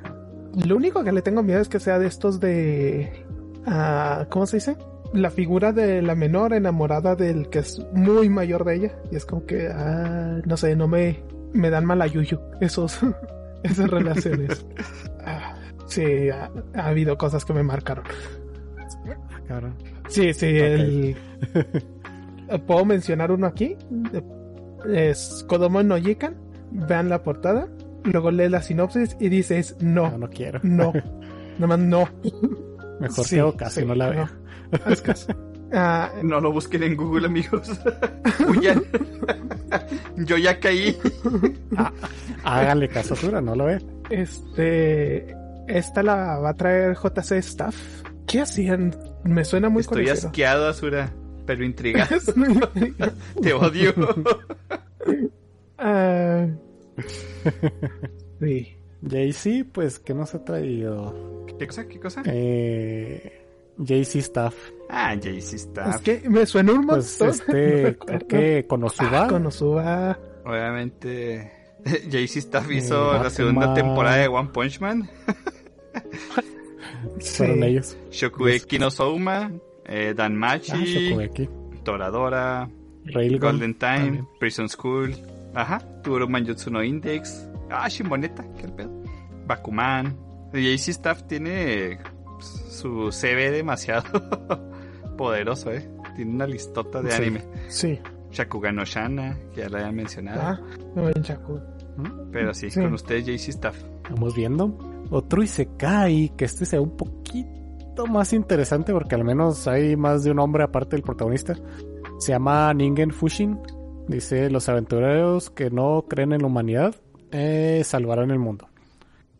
[0.65, 3.25] Lo único que le tengo miedo es que sea de estos de...
[3.65, 4.77] ah, ¿Cómo se dice?
[5.13, 8.91] La figura de la menor enamorada del que es muy mayor de ella.
[9.11, 11.23] Y es como que, ah, no sé, no me,
[11.53, 12.99] me dan mala yuyu esos,
[13.63, 14.65] esas relaciones.
[15.23, 15.53] Ah,
[15.85, 18.05] sí, ha, ha habido cosas que me marcaron.
[19.47, 19.75] Cabrón.
[20.07, 21.15] Sí, sí, el...
[22.65, 23.77] ¿Puedo mencionar uno aquí?
[24.91, 26.35] Es Kodomo no Yikan.
[26.71, 27.67] Vean la portada.
[28.03, 30.59] Luego lee la sinopsis y dices, No, no, no quiero.
[30.63, 30.93] no.
[31.57, 32.09] Nada más no.
[32.99, 34.25] Mejor Sí, que hago caso y sí, no la veo.
[34.71, 34.79] no.
[34.85, 35.33] Haz caso.
[35.73, 37.69] Ah, No lo busquen en Google, amigos.
[38.49, 38.83] Huyan.
[40.17, 40.97] Yo ya caí.
[42.43, 43.81] Háganle caso, Sura, no lo ve.
[44.09, 45.33] este.
[45.69, 47.75] Esta la va a traer JC Staff.
[48.27, 48.93] ¿Qué hacían?
[49.23, 50.27] Me suena muy Estoy conocido.
[50.27, 51.13] asqueado, Azura.
[51.45, 52.17] Pero intrigado.
[53.41, 53.93] Te odio.
[55.77, 56.47] Ah,
[58.39, 58.75] sí.
[59.09, 61.45] Jay-Z, pues, ¿qué nos ha traído?
[61.57, 61.87] ¿Qué cosa?
[61.87, 62.21] ¿Qué cosa?
[62.25, 63.41] Eh,
[63.83, 64.55] Jay-Z Staff.
[64.89, 65.89] Ah, Jaycee está.
[65.91, 67.29] Es que me suena un Pues, montón.
[67.39, 69.23] este, No que Konosuba.
[69.23, 70.19] Ah, Konosuba.
[70.45, 71.51] Obviamente.
[72.11, 75.09] Jaycee Staff hizo Eh, la segunda temporada de One Punch Man.
[77.21, 77.63] Fueron Sí.
[77.63, 77.97] ellos.
[78.11, 79.51] Shokugeki no Souma.
[79.85, 80.85] Eh, Ah, Danmachi.
[80.85, 81.49] Shokugeki.
[81.83, 82.69] Toradora.
[83.05, 83.39] Railgun.
[83.39, 83.95] Golden Time.
[83.97, 84.27] también.
[84.39, 85.15] Prison School.
[85.53, 85.79] Ajá.
[86.03, 87.49] Turo Manjutsu no Index.
[87.69, 88.43] Ah, Shimoneta.
[88.57, 89.03] ¿Qué el pedo?
[89.47, 90.17] Bakuman.
[90.53, 91.99] Jaycee Staff tiene
[92.35, 94.03] pues, su CV demasiado
[95.17, 95.89] poderoso, ¿eh?
[96.15, 97.21] Tiene una listota de Sí.
[97.21, 97.41] anime.
[97.69, 97.99] Sí.
[98.31, 100.41] Shakugan no Shana, que ya la había mencionado.
[100.41, 100.59] Ah,
[100.95, 101.13] no ven.
[101.97, 102.31] ¿Mm?
[102.31, 102.79] Pero sí, Sí.
[102.81, 103.77] con ustedes Jaycee Staff.
[104.09, 104.77] Vamos viendo.
[105.09, 110.31] Otro Isekai, que este sea un poquito más interesante porque al menos hay más de
[110.31, 111.55] un hombre aparte del protagonista.
[112.19, 113.59] Se llama Ningen Fushin.
[114.11, 116.95] Dice, los aventureros que no creen en la humanidad
[117.31, 118.67] eh, salvarán el mundo.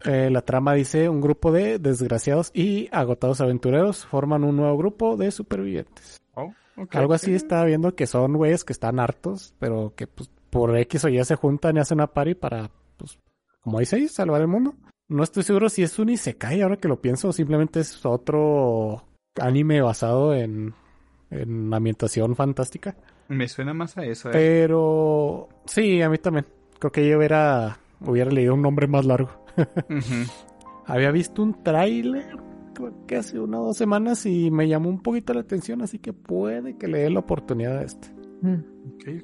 [0.06, 5.18] Eh, la trama dice, un grupo de desgraciados y agotados aventureros forman un nuevo grupo
[5.18, 6.22] de supervivientes.
[6.36, 6.54] Oh.
[6.92, 11.04] Algo así estaba viendo que son güeyes que están hartos, pero que pues, por X
[11.04, 13.20] o Y se juntan y hacen una party para, pues,
[13.60, 14.74] como dice ahí, salvar el mundo.
[15.10, 19.04] No estoy seguro si es un Isekai ahora que lo pienso, o simplemente es otro
[19.38, 20.74] anime basado en,
[21.30, 22.96] en ambientación fantástica.
[23.32, 24.30] Me suena más a eso.
[24.30, 24.34] ¿eh?
[24.34, 26.46] Pero sí, a mí también.
[26.80, 29.30] Creo que yo hubiera, hubiera leído un nombre más largo.
[30.86, 32.26] Había visto un tráiler
[32.74, 36.00] creo que hace una o dos semanas y me llamó un poquito la atención, así
[36.00, 38.10] que puede que le dé la oportunidad a este.
[38.42, 38.64] Mm.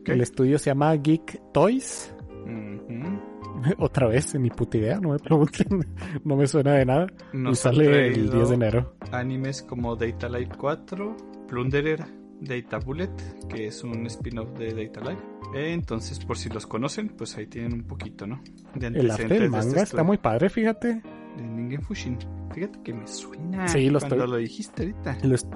[0.05, 2.13] El estudio se llama Geek Toys.
[3.79, 5.85] Otra vez, ni puta idea, no me pregunten.
[6.23, 7.07] no me suena de nada.
[7.33, 8.93] y Nos han sale el traído 10 de enero.
[9.11, 12.05] Animes como Data Life 4, Plunderer,
[12.41, 13.09] Data Bullet,
[13.49, 15.21] que es un spin-off de Data Life.
[15.55, 18.41] Eh, Entonces, por si los conocen, pues ahí tienen un poquito, ¿no?
[18.75, 21.01] De El arte del de manga este está muy padre, fíjate.
[21.37, 22.17] De Ningen Fushin.
[22.53, 25.17] Fíjate que me suena Sí, lo cuando estoy- lo dijiste ahorita.
[25.23, 25.47] Lo, est-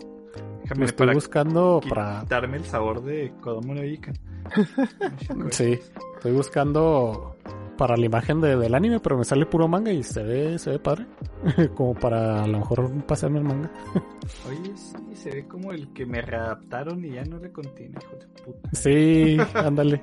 [0.75, 2.21] lo estoy para buscando para...
[2.21, 4.13] quitarme el sabor de Kodomo no Ikan.
[5.51, 5.77] Sí,
[6.15, 7.36] estoy buscando
[7.78, 10.72] para la imagen de- del anime, pero me sale puro manga y se ve, se
[10.72, 11.05] ve padre.
[11.76, 13.72] como para a lo mejor pasarme el manga.
[14.49, 18.15] Oye, sí, se ve como el que me readaptaron y ya no le contiene, hijo
[18.17, 18.69] de puta.
[18.74, 20.01] Sí, ándale.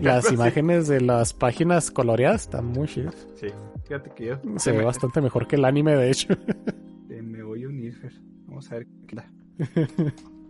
[0.00, 3.26] Las imágenes de las páginas coloreadas están muy chidas.
[3.34, 3.48] Sí,
[3.84, 6.32] fíjate que yo Se ve me, bastante mejor que el anime, de hecho.
[7.10, 8.12] eh, me voy a unir, Fer.
[8.46, 9.30] Vamos a ver qué da.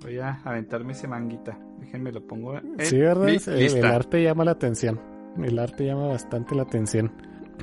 [0.03, 1.57] Voy a aventarme ese manguita.
[1.79, 3.27] Déjenme lo pongo en Sí, ¿verdad?
[3.27, 3.95] mi El lista.
[3.95, 4.99] arte llama la atención.
[5.37, 7.13] El arte llama bastante la atención.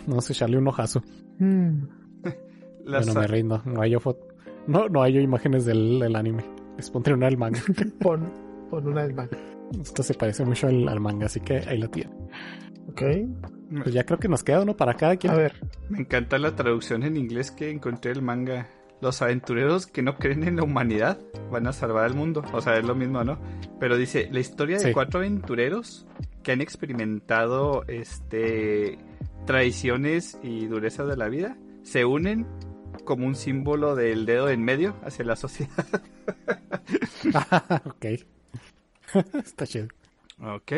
[0.07, 1.03] No sé, echarle un ojazo.
[1.39, 1.83] Mm.
[2.85, 3.61] Bueno, me rindo.
[3.65, 3.99] No hay yo.
[4.65, 6.43] No, no hay yo imágenes del, del anime.
[6.75, 7.61] Les pondré una del manga.
[7.99, 8.31] Pon,
[8.71, 9.37] pon una del manga.
[9.79, 12.09] Esto se parece mucho al, al manga, así que ahí lo tiene.
[12.87, 13.01] Ok.
[13.83, 15.33] Pues ya creo que nos queda uno para cada quien.
[15.33, 15.53] A ver.
[15.89, 18.67] Me encanta la traducción en inglés que encontré del manga.
[19.01, 21.19] Los aventureros que no creen en la humanidad
[21.51, 22.43] van a salvar al mundo.
[22.53, 23.39] O sea, es lo mismo, ¿no?
[23.79, 24.91] Pero dice, la historia de Sí.
[24.93, 26.05] cuatro aventureros
[26.43, 28.97] que han experimentado este
[29.45, 32.45] tradiciones y dureza de la vida se unen
[33.05, 35.85] como un símbolo del dedo en medio hacia la sociedad.
[37.85, 38.05] ok.
[39.43, 39.87] Está chido.
[40.41, 40.71] ok.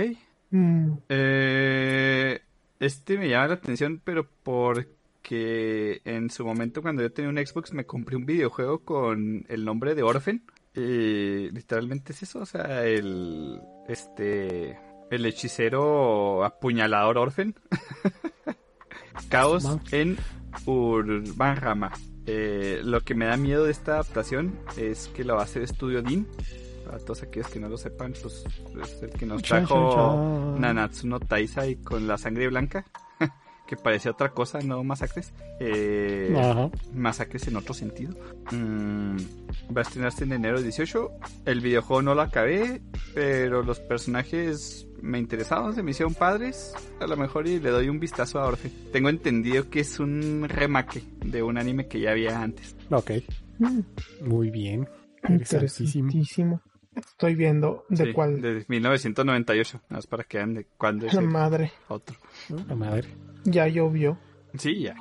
[0.51, 0.91] Mm.
[1.09, 2.39] Eh,
[2.79, 4.87] este me llama la atención, pero porque
[5.29, 9.95] en su momento cuando yo tenía un Xbox me compré un videojuego con el nombre
[9.95, 10.43] de Orphan.
[10.73, 17.55] Y literalmente es eso, o sea, el este el hechicero apuñalador Orphan.
[19.29, 20.17] Caos en
[20.65, 21.91] Urban Rama.
[22.25, 25.63] Eh, lo que me da miedo de esta adaptación es que la va a hacer
[25.63, 26.27] Estudio Dean.
[26.85, 28.43] Para todos aquellos que no lo sepan, pues
[28.81, 30.55] es el que nos trajo.
[30.57, 32.85] Nanatsu no Taisai con la sangre blanca,
[33.71, 35.33] que parecía otra cosa, no masacres.
[35.61, 36.69] Eh, Ajá.
[36.93, 38.13] Masacres en otro sentido.
[38.51, 39.15] Mm,
[39.75, 41.09] va a estrenarse en enero 18.
[41.45, 42.81] El videojuego no lo acabé,
[43.13, 46.73] pero los personajes me interesaban, se me hicieron padres.
[46.99, 48.69] A lo mejor y le doy un vistazo a Orfe.
[48.91, 52.75] Tengo entendido que es un remake de un anime que ya había antes.
[52.89, 53.11] Ok.
[53.59, 53.79] Mm.
[54.27, 54.89] Muy bien.
[55.29, 56.07] Interesantísimo.
[56.09, 56.61] Interesantísimo.
[56.93, 58.41] Estoy viendo de Sí, cuál.
[58.41, 59.77] De 1998.
[59.83, 61.71] Nada más para que vean de cuándo es La madre.
[61.87, 62.17] otro.
[62.67, 63.07] La madre.
[63.45, 64.17] Ya llovió.
[64.57, 64.95] Sí, ya.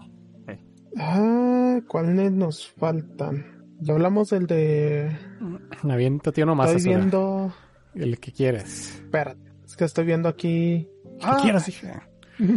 [0.98, 3.46] Ah, ¿cuáles nos faltan?
[3.80, 5.16] Ya hablamos del de.
[5.88, 6.70] Aviéntate uno más.
[6.70, 7.52] Estoy viendo.
[7.94, 8.96] El que quieres.
[8.96, 9.52] Espérate.
[9.64, 10.88] Es que estoy viendo aquí.
[11.22, 12.08] Ah, quieras, hija.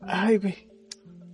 [0.00, 0.68] Ay, güey.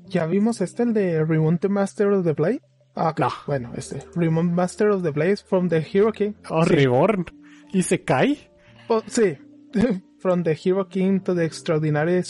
[0.07, 2.61] ¿Ya vimos este, el de Remount the Master of the Blade?
[2.95, 3.21] Ah, ok.
[3.21, 3.29] No.
[3.47, 4.03] Bueno, este.
[4.15, 6.33] Remount Master of the Blade from the Hero King.
[6.51, 6.75] Oh, Sí.
[6.75, 7.27] Reborn.
[7.73, 8.51] ¿Y se cae?
[8.89, 9.37] Oh, sí.
[10.25, 12.23] from the Hero King to the Extraordinary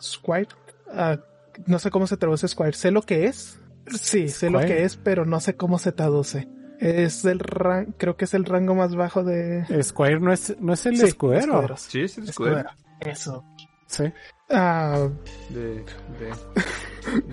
[0.00, 0.48] Squire.
[0.90, 1.18] Ah,
[1.66, 2.72] no sé cómo se traduce Squire.
[2.72, 3.58] Sé lo que es.
[3.88, 6.48] Sí, sé lo que es, pero no sé cómo se traduce.
[6.80, 9.66] Es el ran creo que es el rango más bajo de...
[9.82, 11.76] Squire no es, no es el Sí, escudero.
[11.76, 12.60] Sí, es el escudero.
[12.60, 12.70] Escudero.
[13.00, 13.44] Eso.
[13.86, 14.04] Sí.
[14.48, 15.08] Ah,
[15.50, 15.84] de, de,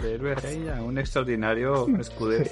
[0.01, 2.45] de héroe rey a un extraordinario escudero.
[2.45, 2.51] Sí.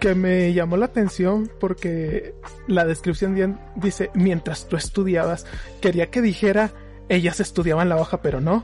[0.00, 2.34] que me llamó la atención porque
[2.66, 5.46] la descripción di- dice, mientras tú estudiabas,
[5.80, 6.72] quería que dijera,
[7.08, 8.62] ellas estudiaban la hoja, pero no.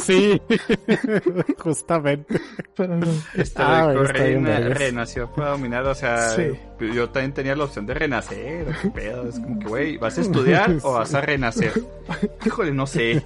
[0.00, 0.40] Sí.
[1.58, 2.40] Justamente.
[2.76, 3.06] Pero no.
[3.34, 4.78] Esta Ah, reina- vergas.
[4.78, 6.52] renació para dominar, o sea, Sí.
[6.94, 10.20] yo también tenía la opción de renacer, qué pedo, es como que, güey, ¿vas a
[10.20, 11.72] estudiar o vas a renacer?
[12.46, 13.22] Híjole, no sé,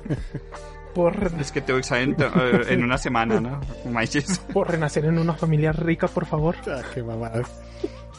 [0.99, 3.61] Por, es que tengo examen eh, en una semana, ¿no?
[4.53, 6.57] Por renacer en una familia rica, por favor.
[6.67, 7.43] Ah, qué mamada.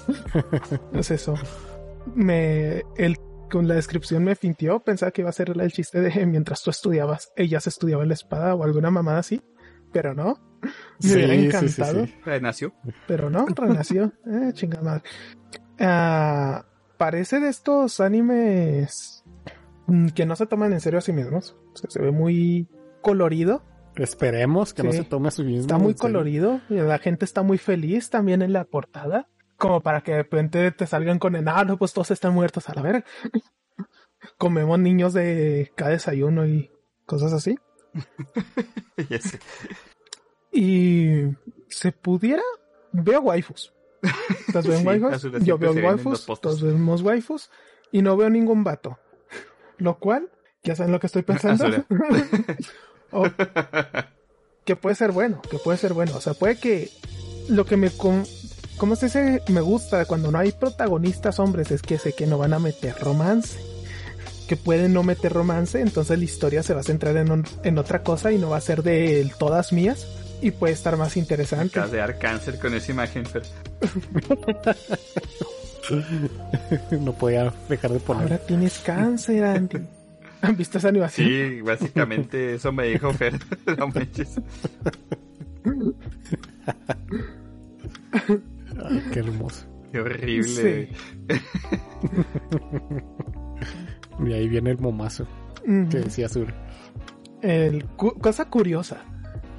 [0.94, 1.36] Es eso.
[2.16, 3.18] Me, el,
[3.52, 6.70] con la descripción me fintió, pensaba que iba a ser el chiste de mientras tú
[6.70, 9.42] estudiabas, ellas estudiaban la espada o alguna mamada así,
[9.92, 10.40] pero no.
[11.04, 11.46] Me hubiera Sí, sí, sí,
[11.82, 12.06] encantado.
[12.06, 12.16] sí.
[12.24, 12.74] Renació.
[13.08, 14.14] Pero no, renació.
[14.26, 15.04] Eh, chingada madre.
[15.80, 16.66] Ah,
[16.98, 19.19] parece de estos animes
[20.16, 21.56] que no se toman en serio a sí mismos.
[21.74, 22.68] O sea, se ve muy
[23.02, 23.64] colorido.
[23.96, 25.00] Esperemos que no Sí.
[25.00, 25.62] se tome a su mismo.
[25.62, 26.62] Está muy colorido.
[26.70, 29.28] y La gente está muy feliz también en la portada.
[29.58, 32.70] Como para que de repente te salgan con el, ah, no, pues todos están muertos
[32.70, 33.04] a la verga.
[34.38, 36.72] Comemos niños de cada desayuno y
[37.06, 37.58] cosas así.
[40.52, 41.26] Y
[41.70, 42.42] se pudiera,
[42.92, 43.74] veo waifus.
[44.48, 45.32] ¿Estás ven Sí, waifus?
[45.44, 47.50] Yo veo waifus, todos vemos waifus
[47.92, 48.98] y no veo ningún vato.
[49.80, 50.30] Lo cual,
[50.64, 51.66] ya saben lo que estoy pensando.
[53.12, 53.26] O-
[54.66, 56.12] que puede ser bueno, que puede ser bueno.
[56.16, 56.92] O sea, puede que
[57.48, 57.90] lo que me...
[57.90, 58.24] con-
[58.78, 59.42] ¿Cómo se dice?
[59.50, 62.96] Me gusta cuando no hay protagonistas hombres es que sé que no van a meter
[63.00, 63.60] romance.
[64.48, 67.78] Que pueden no meter romance, entonces la historia se va a centrar en, un- en
[67.80, 70.06] otra cosa y no va a ser de todas mías.
[70.42, 71.80] Y puede estar más interesante.
[71.80, 73.24] Acabas de dar cáncer con esa imagen.
[77.00, 78.24] no podía dejar de poner.
[78.24, 79.80] Ahora tienes cáncer, Andy.
[80.42, 81.28] ¿Han visto esa animación?
[81.28, 83.34] Sí, básicamente eso me dijo Fer.
[83.78, 84.40] No manches.
[88.84, 89.66] Ay, qué hermoso.
[89.92, 90.88] Qué horrible.
[91.28, 91.38] Sí.
[94.26, 95.28] Y ahí viene el momazo
[95.66, 96.54] que decía Azura.
[97.42, 99.04] El, cu- cosa curiosa.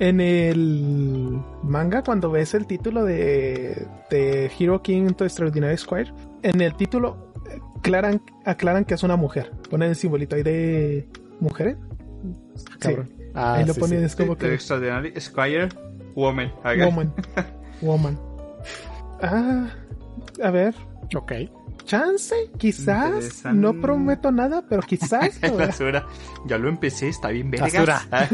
[0.00, 6.62] En el manga, cuando ves el título de, de Hero King to Extraordinary Square, en
[6.62, 7.32] el título
[7.76, 9.52] aclaran, aclaran que es una mujer.
[9.68, 11.06] Ponen el simbolito ahí de
[11.38, 11.76] mujer.
[12.78, 13.12] Cabrón.
[13.34, 14.04] Ah, ahí lo sí, ponen, sí.
[14.06, 15.68] es como The que Extraordinary Squire
[16.14, 16.50] Woman.
[16.64, 17.14] Woman.
[17.82, 18.18] woman.
[19.20, 19.68] Ah,
[20.42, 20.74] a ver.
[21.14, 21.32] Ok.
[21.90, 23.42] Chance, quizás.
[23.52, 25.40] No prometo nada, pero quizás.
[25.58, 26.06] La Azura.
[26.46, 27.74] Ya lo empecé, está bien vergas.
[27.74, 28.28] Azura.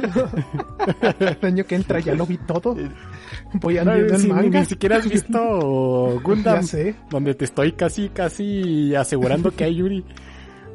[1.21, 2.77] el año que entra ya lo vi todo.
[3.55, 4.61] Voy a No, el sí, ni, manga.
[4.61, 6.97] ni siquiera has visto Gundam, Ya sé.
[7.09, 10.05] donde te estoy casi, casi asegurando que hay Yuri.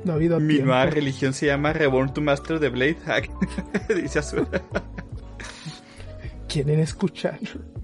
[0.04, 0.66] No ha habido Mi tiempo.
[0.70, 2.98] nueva religión se llama Reborn to Master the Blade.
[3.96, 4.48] Dice Azura.
[6.48, 7.38] quieren escuchar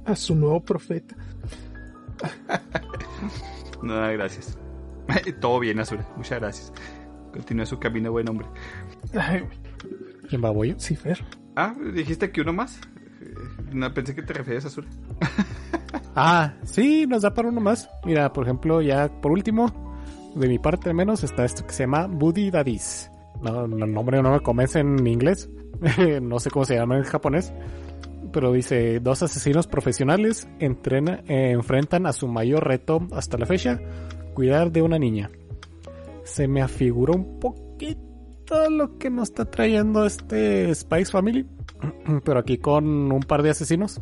[0.06, 1.16] a su nuevo profeta.
[3.84, 4.58] No, gracias.
[5.42, 6.06] Todo bien, Azura.
[6.16, 6.74] Muchas gracias.
[7.34, 8.48] Continúe su camino, buen hombre.
[10.30, 10.76] ¿Quién va, Boyo?
[10.78, 11.24] sí, Fer.
[11.56, 12.80] Ah, dijiste que uno más.
[13.22, 13.34] Eh,
[13.74, 14.88] No, pensé que te referías a Azura.
[16.20, 17.88] Ah, sí, nos da para uno más.
[18.04, 19.72] Mira, por ejemplo, ya por último,
[20.36, 23.12] de mi parte al menos, está esto que se llama Buddy Daddies.
[23.44, 25.48] No, no, el nombre no me convence en inglés.
[26.24, 27.54] no sé cómo se llama en japonés.
[28.34, 33.80] Pero dice, dos asesinos profesionales entrena- eh, enfrentan a su mayor reto hasta la fecha,
[34.38, 35.32] cuidar de una niña.
[36.24, 41.48] Se me afiguró un poquito lo que nos está trayendo este Spice Family.
[42.24, 44.00] Pero aquí con un par de asesinos.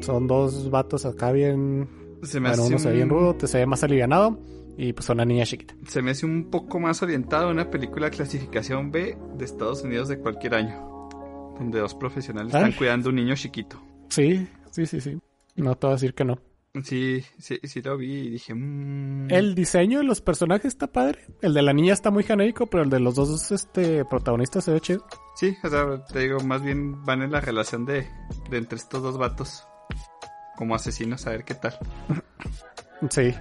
[0.00, 1.90] Son dos vatos acá bien.
[2.22, 4.40] Se me, Bueno, hace uno se ve bien rudo, te se ve más alivianado.
[4.78, 5.74] Y pues una niña chiquita.
[5.86, 10.08] se me hace un poco más orientado a una película clasificación B de Estados Unidos
[10.08, 11.10] de cualquier año.
[11.58, 12.62] Donde dos profesionales Ay.
[12.62, 13.78] están cuidando a un niño chiquito.
[14.08, 15.18] Sí, sí, sí, sí.
[15.54, 16.38] No te voy a decir que no.
[16.82, 18.52] Sí, sí, sí lo vi y dije...
[18.52, 21.20] mm, El diseño de los personajes está padre.
[21.40, 24.72] El de la niña está muy genérico, pero el de los dos este, protagonistas se
[24.72, 25.06] ve chido.
[25.36, 28.08] Sí, o sea, te digo, más bien van en la relación de,
[28.50, 29.64] de entre estos dos vatos.
[30.56, 31.78] Como asesinos, a ver qué tal.
[33.10, 33.34] Sí.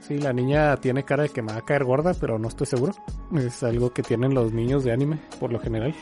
[0.00, 2.66] Sí, la niña tiene cara de que me va a caer gorda, pero no estoy
[2.66, 2.92] seguro.
[3.36, 5.94] Es algo que tienen los niños de anime, por lo general.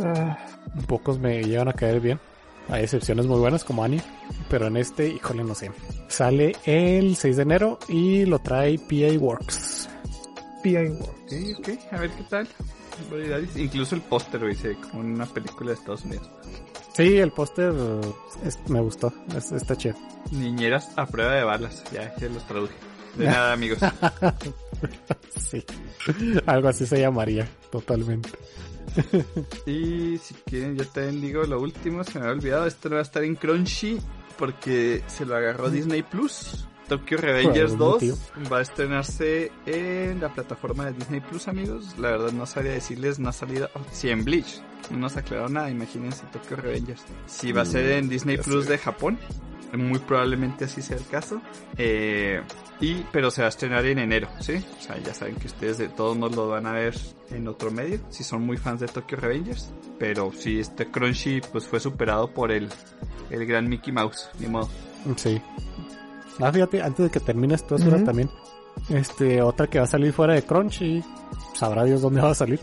[0.00, 0.38] Ah,
[0.86, 2.20] Pocos me llegan a caer bien.
[2.68, 4.02] Hay excepciones muy buenas como Annie,
[4.50, 5.70] pero en este, híjole, no sé.
[6.08, 9.88] Sale el 6 de enero y lo trae PA Works.
[10.62, 10.88] P.I.
[10.88, 11.10] World.
[11.28, 12.48] Sí, ok, a ver qué tal.
[13.56, 16.28] Incluso el póster lo hice como en una película de Estados Unidos.
[16.94, 17.72] Sí, el póster
[18.44, 19.94] es- me gustó, es- está chido.
[20.32, 21.84] Niñeras a prueba de balas.
[21.92, 22.74] Ya, ya los traduje.
[23.16, 23.78] De nada, amigos.
[25.38, 25.64] Sí,
[26.46, 28.30] algo así se llamaría, totalmente.
[29.66, 32.66] Y si quieren, yo también digo lo último, se me había olvidado.
[32.66, 33.98] Esto no va a estar en Crunchy
[34.38, 36.66] porque se lo agarró Disney Plus.
[36.88, 38.16] Tokyo Revengers algún 2 motivo.
[38.52, 41.98] va a estrenarse en la plataforma de Disney Plus, amigos.
[41.98, 43.68] La verdad no sabría decirles, no ha salido.
[43.74, 44.62] Oh, sí, en Bleach.
[44.90, 47.02] No nos aclaró nada, imagínense Tokyo Revengers.
[47.26, 49.18] Si va a ser en Disney Plus de Japón,
[49.72, 51.40] muy probablemente así sea el caso.
[51.78, 52.40] Eh,
[52.80, 54.62] y, pero se va a estrenar en enero, ¿sí?
[54.78, 56.94] O sea, ya saben que ustedes de todos modos lo van a ver
[57.30, 59.70] en otro medio, si son muy fans de Tokyo Revengers.
[59.98, 62.68] Pero sí, este Crunchy pues fue superado por el,
[63.30, 64.68] el gran Mickey Mouse, ni modo.
[65.16, 65.40] Sí.
[66.38, 68.04] Ah, fíjate, antes de que termine esto, Asura, Ujú.
[68.04, 68.30] también.
[68.90, 71.02] Este, otra que va a salir fuera de Crunchy,
[71.54, 72.60] sabrá Dios dónde va a salir.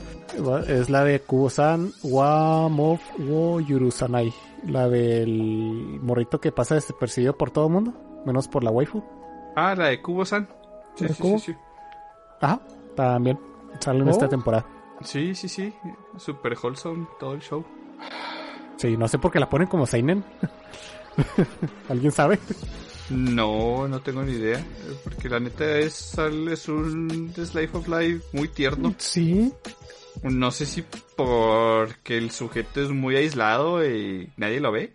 [0.68, 4.32] Es la de Kubo-san wa Mof wo Yurusanai.
[4.66, 7.94] La del morrito que pasa desapercibido por todo el mundo,
[8.26, 9.04] menos por la waifu.
[9.56, 10.48] Ah, la de Kubo-san.
[10.96, 11.40] Sí, ¿La de sí, Kubo?
[11.40, 11.58] sí, sí.
[12.42, 12.60] Ajá,
[12.96, 13.40] también.
[13.80, 14.12] Sale en Oh.
[14.12, 14.66] esta temporada.
[15.02, 15.74] Sí, sí, sí.
[16.18, 17.64] Super wholesome todo el show.
[18.78, 20.24] Sí, no sé por qué la ponen como Seinen.
[21.90, 22.40] ¿Alguien sabe?
[23.10, 24.64] No, no tengo ni idea.
[25.04, 28.94] Porque la neta es, es un Slice of Life muy tierno.
[28.98, 29.52] Sí.
[30.22, 30.84] No sé si
[31.16, 34.94] porque el sujeto es muy aislado y nadie lo ve.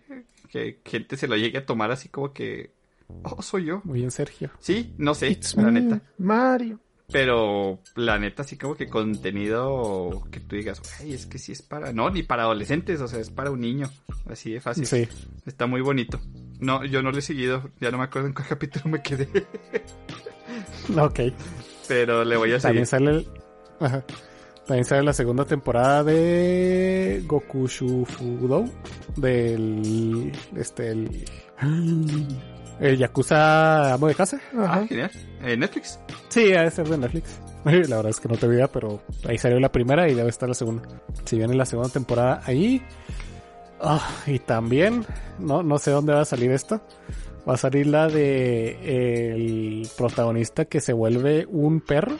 [0.49, 2.71] Que gente se lo llegue a tomar así como que...
[3.23, 3.81] Oh, soy yo.
[3.83, 4.51] Muy bien, Sergio.
[4.59, 6.01] Sí, no sé, It's la me, neta.
[6.17, 6.79] Mario.
[7.11, 11.63] Pero la neta, así como que contenido que tú digas, ay, es que sí es
[11.63, 11.91] para.
[11.91, 13.89] No, ni para adolescentes, o sea, es para un niño.
[14.29, 14.85] Así de fácil.
[14.85, 15.07] Sí.
[15.47, 16.19] Está muy bonito.
[16.59, 19.27] No, yo no lo he seguido, ya no me acuerdo en qué capítulo me quedé.
[20.95, 21.19] Ok.
[21.87, 22.61] Pero le voy a seguir.
[22.61, 23.27] También sale el...
[23.79, 24.05] Ajá.
[24.69, 28.65] También sale la segunda temporada de Goku Shufudo
[29.15, 31.25] del este el,
[32.79, 34.39] el Yakuza Amo de Casa.
[34.55, 35.09] Ah, genial.
[35.41, 35.99] Eh, Netflix.
[36.27, 37.41] Sí, ha de ser de Netflix.
[37.65, 40.47] La verdad es que no te idea, pero ahí salió la primera y debe estar
[40.47, 40.83] la segunda.
[41.25, 42.79] Si viene la segunda temporada ahí.
[43.81, 45.03] Ah, y también,
[45.39, 46.79] no, no sé dónde va a salir esto.
[47.49, 52.19] Va a salir la de el protagonista que se vuelve un perro.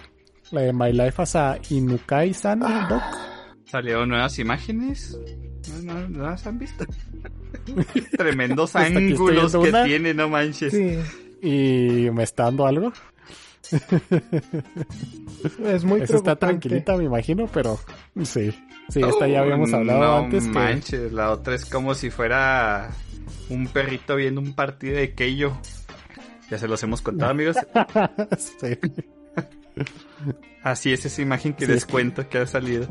[0.51, 3.01] La de My Life as a Inukai-san Doc.
[3.65, 5.17] Salieron nuevas imágenes.
[5.83, 6.85] ¿No, no, no las han visto?
[8.17, 9.83] Tremendos estoy ángulos que una.
[9.83, 10.73] tiene, no manches.
[10.73, 10.97] Sí.
[11.47, 12.91] Y me está dando algo.
[15.63, 17.79] Es muy Esa está tranquilita, me imagino, pero
[18.23, 18.51] sí.
[18.89, 20.43] Sí, esta ya habíamos Oh, hablado no antes.
[20.45, 22.89] que- manches, la otra es como si fuera
[23.49, 25.55] un perrito viendo un partido de Keio.
[26.49, 27.55] Ya se los hemos contado, amigos.
[28.37, 28.77] sí.
[30.63, 32.87] Así es esa imagen que Sí, les es que- cuento que ha salido.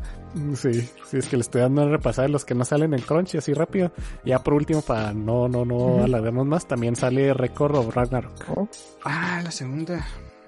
[0.55, 0.73] Sí,
[1.07, 3.37] sí, es que le estoy dando una repasada de los que no salen en Crunchy
[3.39, 3.93] así rápido.
[4.25, 6.05] Ya por último, para no, no, no Ujú.
[6.05, 8.33] alargarnos más, también sale Record of Ragnarok.
[8.57, 8.69] Oh,
[9.05, 10.07] Ah, la segunda.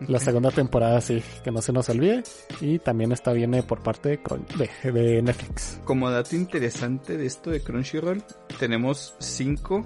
[0.09, 2.23] La segunda temporada, sí, que no se nos olvide.
[2.63, 5.79] Y también está viene por parte de, Crun- de, de Netflix.
[5.85, 8.25] Como dato interesante de esto de Crunchyroll,
[8.59, 9.85] tenemos cinco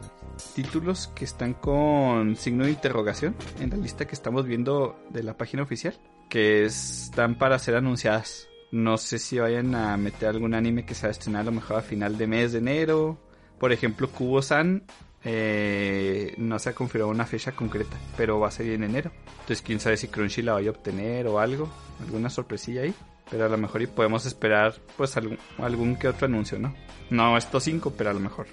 [0.54, 5.36] títulos que están con signo de interrogación en la lista que estamos viendo de la
[5.36, 5.94] página oficial,
[6.28, 8.48] que están para ser anunciadas.
[8.70, 11.52] No sé si vayan a meter algún anime que se va a estrenar a lo
[11.52, 13.18] mejor a final de mes de enero.
[13.58, 14.82] Por ejemplo, Kubo-san
[15.22, 19.10] eh, no se ha confirmado una fecha concreta, pero va a ser en enero.
[19.32, 21.68] Entonces, quién sabe si Crunchy la vaya a obtener o algo,
[22.00, 22.94] alguna sorpresilla ahí.
[23.30, 26.74] Pero a lo mejor y podemos esperar pues algún, algún que otro anuncio, ¿no?
[27.10, 28.46] No estos cinco, pero a lo mejor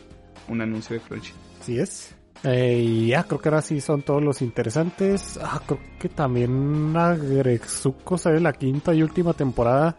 [0.48, 1.34] un anuncio de Crunchy.
[1.60, 2.16] Así es.
[2.44, 5.40] Eh, y ya, creo que ahora sí son todos los interesantes.
[5.42, 9.96] Ah, creo que también Agretsuko sale la quinta y última temporada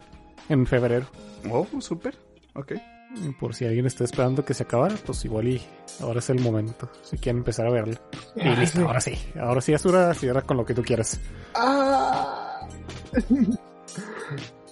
[0.49, 1.05] en febrero.
[1.49, 2.17] Oh, súper.
[2.55, 2.73] Ok.
[3.15, 5.61] Y Por si alguien está esperando que se acabara, pues igual y
[6.01, 6.89] ahora es el momento.
[7.03, 8.01] Si quieren empezar a verla.
[8.35, 8.83] Y Ah, listo, sí.
[8.85, 9.13] ahora sí.
[9.39, 11.19] Ahora sí, Asura, cierra con lo que tú quieras.
[11.55, 12.67] Ah.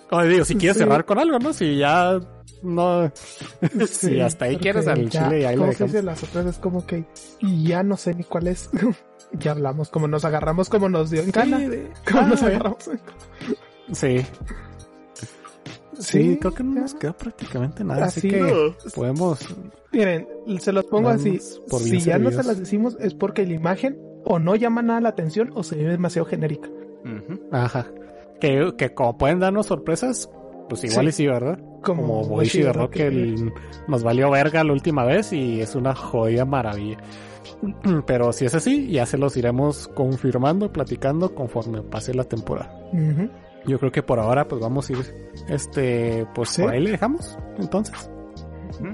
[0.09, 0.83] O digo, si quieres Sí.
[0.83, 1.53] cerrar con algo, ¿no?
[1.53, 2.19] Si ya
[2.63, 3.11] no...
[3.87, 6.03] si Sí, hasta ahí quieres al ya, chile y ahí lo ¿cómo se dejamos.
[6.05, 7.05] Las otras es como que
[7.41, 8.69] ya no sé ni cuál es.
[9.39, 11.57] ya hablamos, como nos agarramos, como nos dio en gana.
[11.59, 12.45] Sí, de- Como Ah, nos sí.
[12.45, 12.89] agarramos.
[13.91, 14.25] Sí,
[15.99, 18.05] sí, creo que no nos queda prácticamente nada.
[18.05, 18.75] Así, Así que no.
[18.95, 19.39] podemos...
[19.91, 20.27] Miren,
[20.59, 21.39] se los pongo así.
[21.69, 25.01] por Si ya no se las decimos es porque la imagen o no llama nada
[25.01, 26.69] la atención o se ve demasiado genérica.
[27.51, 27.87] Ajá.
[28.39, 30.29] Que, que como pueden darnos sorpresas,
[30.69, 31.09] pues igual Sí.
[31.09, 31.59] y sí, ¿verdad?
[31.81, 33.51] Como, Boichi de Rock el-
[33.87, 36.97] nos valió verga la última vez y es una joya maravilla.
[38.05, 42.73] Pero si es así, ya se los iremos confirmando, platicando conforme pase la temporada.
[42.93, 43.29] Ujú.
[43.65, 46.61] Yo creo que por ahora pues vamos a ir, este, pues Sí.
[46.63, 47.37] por ahí le dejamos.
[47.59, 48.09] Entonces,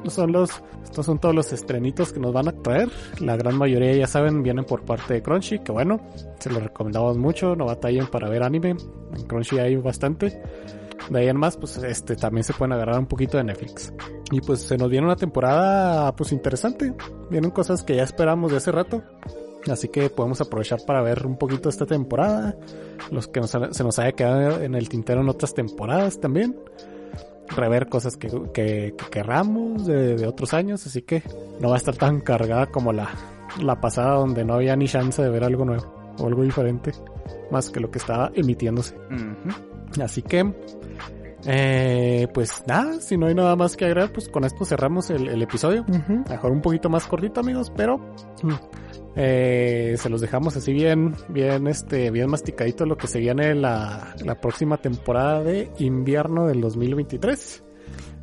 [0.08, 2.90] son los, estos son todos los estrenitos que nos van a traer.
[3.22, 6.02] La gran mayoría ya saben, vienen por parte de Crunchy, que bueno,
[6.40, 8.72] se los recomendamos mucho, no batallen para ver anime.
[9.16, 10.42] En Crunchy hay bastante.
[11.10, 13.94] De ahí en más, pues este también se pueden agarrar un poquito de Netflix.
[14.32, 16.94] Y pues se nos viene una temporada pues interesante.
[17.30, 19.04] Vienen cosas que ya esperamos de hace rato.
[19.72, 22.56] Así que podemos aprovechar para ver un poquito esta temporada.
[23.12, 26.58] Los que nos, se nos haya quedado en el tintero en otras temporadas también.
[27.50, 30.86] Rever cosas que, que, que querramos de, otros años.
[30.86, 31.24] Así que
[31.62, 33.10] no va a estar tan cargada como la,
[33.62, 35.86] la pasada donde no había ni chance de ver algo nuevo.
[36.20, 36.92] O algo diferente.
[37.50, 38.96] Más que lo que estaba emitiéndose.
[38.96, 39.67] Ujú.
[40.02, 40.54] Así que,
[41.46, 45.28] eh, pues nada, si no hay nada más que agregar, pues con esto cerramos el,
[45.28, 45.86] el episodio.
[45.88, 46.24] Ujú.
[46.30, 47.98] Mejor un poquito más cortito, amigos, pero
[48.44, 48.54] mm,
[49.16, 54.16] eh, se los dejamos así bien, bien, este, bien masticadito lo que se viene la,
[54.24, 57.64] la próxima temporada de invierno del 2023.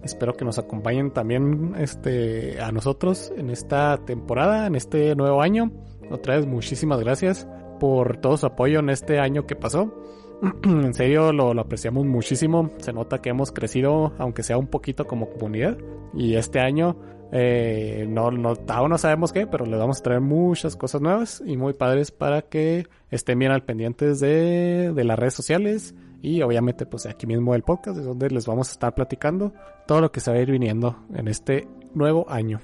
[0.04, 5.72] Espero que nos acompañen también, este, a nosotros en esta temporada, en este nuevo año.
[6.10, 7.48] Otra vez, muchísimas gracias
[7.80, 9.94] por todo su apoyo en este año que pasó.
[10.64, 12.70] en serio lo, apreciamos muchísimo.
[12.78, 15.76] Se nota que hemos crecido, aunque sea un poquito como comunidad.
[16.14, 16.96] Y este año
[17.36, 21.42] Eh, no, no, aún no sabemos qué, pero les vamos a traer muchas cosas nuevas
[21.44, 26.42] y muy padres para que estén bien al pendientes de, de las redes sociales y
[26.42, 29.52] obviamente pues aquí mismo el podcast es donde les vamos a estar platicando
[29.86, 32.60] todo lo que se va a ir viniendo en este nuevo año.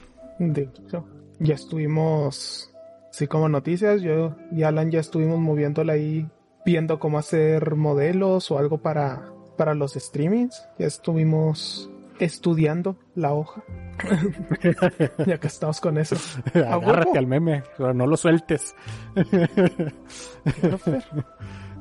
[1.41, 2.73] Ya estuvimos,
[3.11, 6.29] sí como noticias, yo y Alan ya estuvimos moviéndola ahí
[6.65, 10.67] viendo cómo hacer modelos o algo para, para los streamings.
[10.79, 11.91] Ya estuvimos
[12.21, 13.63] estudiando la hoja.
[15.27, 16.17] ya que estamos con eso.
[16.55, 18.75] Agárrate al meme, pero no lo sueltes.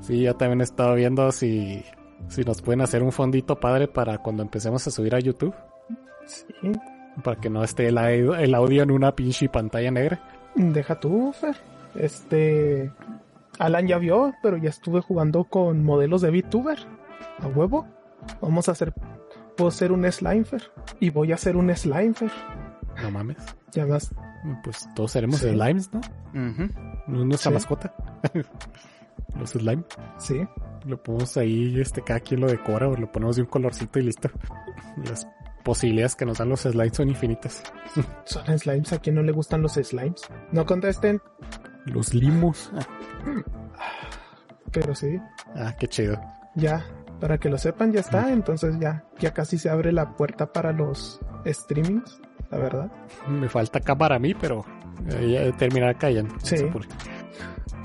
[0.01, 1.83] sí, yo también he estado viendo si,
[2.27, 5.53] si nos pueden hacer un fondito padre para cuando empecemos a subir a YouTube.
[6.25, 6.45] Sí.
[7.23, 10.21] Para que no esté el, el audio en una pinche pantalla negra.
[10.55, 11.55] Deja tú, Fer.
[11.95, 12.91] Este.
[13.59, 16.77] Alan ya vio, pero ya estuve jugando con modelos de VTuber.
[17.41, 17.87] A huevo.
[18.41, 18.93] Vamos a hacer.
[19.57, 20.71] Puedo ser un Slimefer.
[20.99, 22.31] Y voy a ser un Slimefer.
[23.03, 23.37] No mames.
[23.71, 24.13] Ya más.
[24.63, 25.99] Pues todos seremos slimes, ¿no?
[26.33, 27.53] No es nuestra Sí.
[27.53, 27.93] mascota.
[29.37, 29.83] Los slime.
[30.17, 30.47] Sí.
[30.85, 34.03] Lo ponemos ahí, este, cada quien lo decora o lo ponemos de un colorcito y
[34.03, 34.29] listo.
[35.05, 35.27] Las
[35.63, 37.61] posibilidades que nos dan los slimes son infinitas.
[38.25, 38.93] Son slimes.
[38.93, 40.21] ¿A quién no le gustan los slimes?
[40.51, 41.21] No contesten.
[41.85, 42.71] Los limos.
[44.71, 45.19] Pero sí.
[45.55, 46.19] Ah, qué chido.
[46.55, 46.85] Ya.
[47.19, 48.31] Para que lo sepan, ya está.
[48.31, 49.03] Entonces ya.
[49.19, 52.21] Ya casi se abre la puerta para los streamings.
[52.49, 52.91] La verdad.
[53.27, 54.65] Me falta acá para mí, pero
[55.09, 56.35] eh, ya terminar cayendo.
[56.41, 56.57] Sí.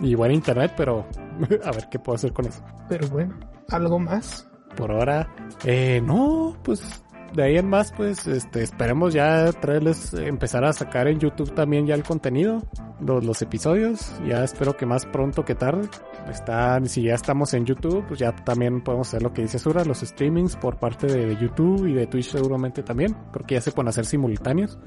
[0.01, 1.07] Y buen internet, pero
[1.65, 2.63] a ver qué puedo hacer con eso.
[2.89, 3.39] Pero bueno.
[3.71, 4.49] ¿Algo más?
[4.77, 5.29] Por ahora,
[5.65, 7.04] eh, no, pues
[7.35, 11.87] de ahí en más, pues este, esperemos ya traerles, empezar a sacar en YouTube también
[11.87, 12.63] ya el contenido,
[13.01, 14.13] los, los episodios.
[14.27, 15.89] Ya espero que más pronto que tarde.
[16.31, 19.85] Están, si ya estamos en YouTube, pues ya también podemos hacer lo que dice Sura,
[19.85, 23.89] los streamings por parte de YouTube y de Twitch seguramente también, porque ya se pueden
[23.89, 24.79] hacer simultáneos.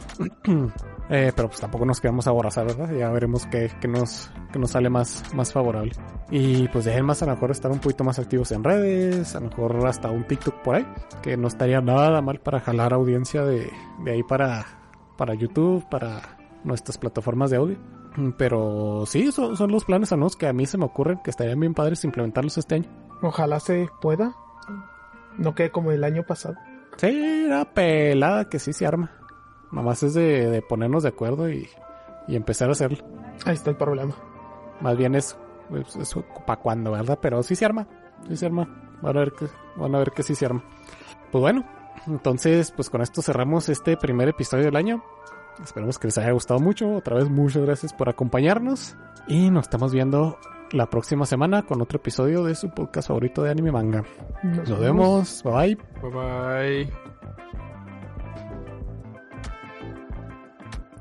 [1.09, 2.91] Eh, pero pues tampoco nos quedamos aborazar, ¿verdad?
[2.93, 5.93] Ya veremos qué, qué nos, qué nos sale más, más favorable.
[6.29, 8.63] Y pues de ahí en más a lo mejor estar un poquito más activos en
[8.63, 10.87] redes, a lo mejor hasta un TikTok por ahí,
[11.21, 13.71] que no estaría nada mal para jalar audiencia de,
[14.03, 14.65] de ahí para,
[15.17, 17.77] para YouTube, para nuestras plataformas de audio.
[18.37, 21.59] Pero sí, son, son los planes a que a mí se me ocurren que estarían
[21.59, 22.89] bien padres implementarlos este año.
[23.21, 24.35] Ojalá se pueda.
[25.37, 26.55] No quede como el año pasado.
[26.97, 29.11] Sí, una pelada que sí se arma.
[29.71, 31.67] Nomás es de, de ponernos de acuerdo y,
[32.27, 32.99] y empezar a hacerlo.
[33.45, 34.15] Ahí está el problema.
[34.81, 35.37] Más bien es,
[35.73, 36.15] es, es
[36.45, 37.19] para cuando, ¿verdad?
[37.21, 37.87] Pero sí se arma.
[38.27, 38.67] Sí se arma.
[39.01, 40.63] Van a ver que, van a ver que sí se arma.
[41.31, 41.65] Pues bueno,
[42.07, 45.03] entonces, pues con esto cerramos este primer episodio del año.
[45.63, 46.89] Esperemos que les haya gustado mucho.
[46.95, 48.95] Otra vez, muchas gracias por acompañarnos.
[49.27, 50.37] Y nos estamos viendo
[50.71, 54.03] la próxima semana con otro episodio de su podcast favorito de anime manga.
[54.43, 55.43] Nos Nos vemos.
[55.43, 55.77] Bye bye.
[56.01, 57.06] Bye bye.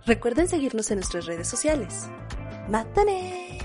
[0.06, 2.08] Recuerden seguirnos en nuestras redes sociales.
[2.68, 3.58] ¡Mátane!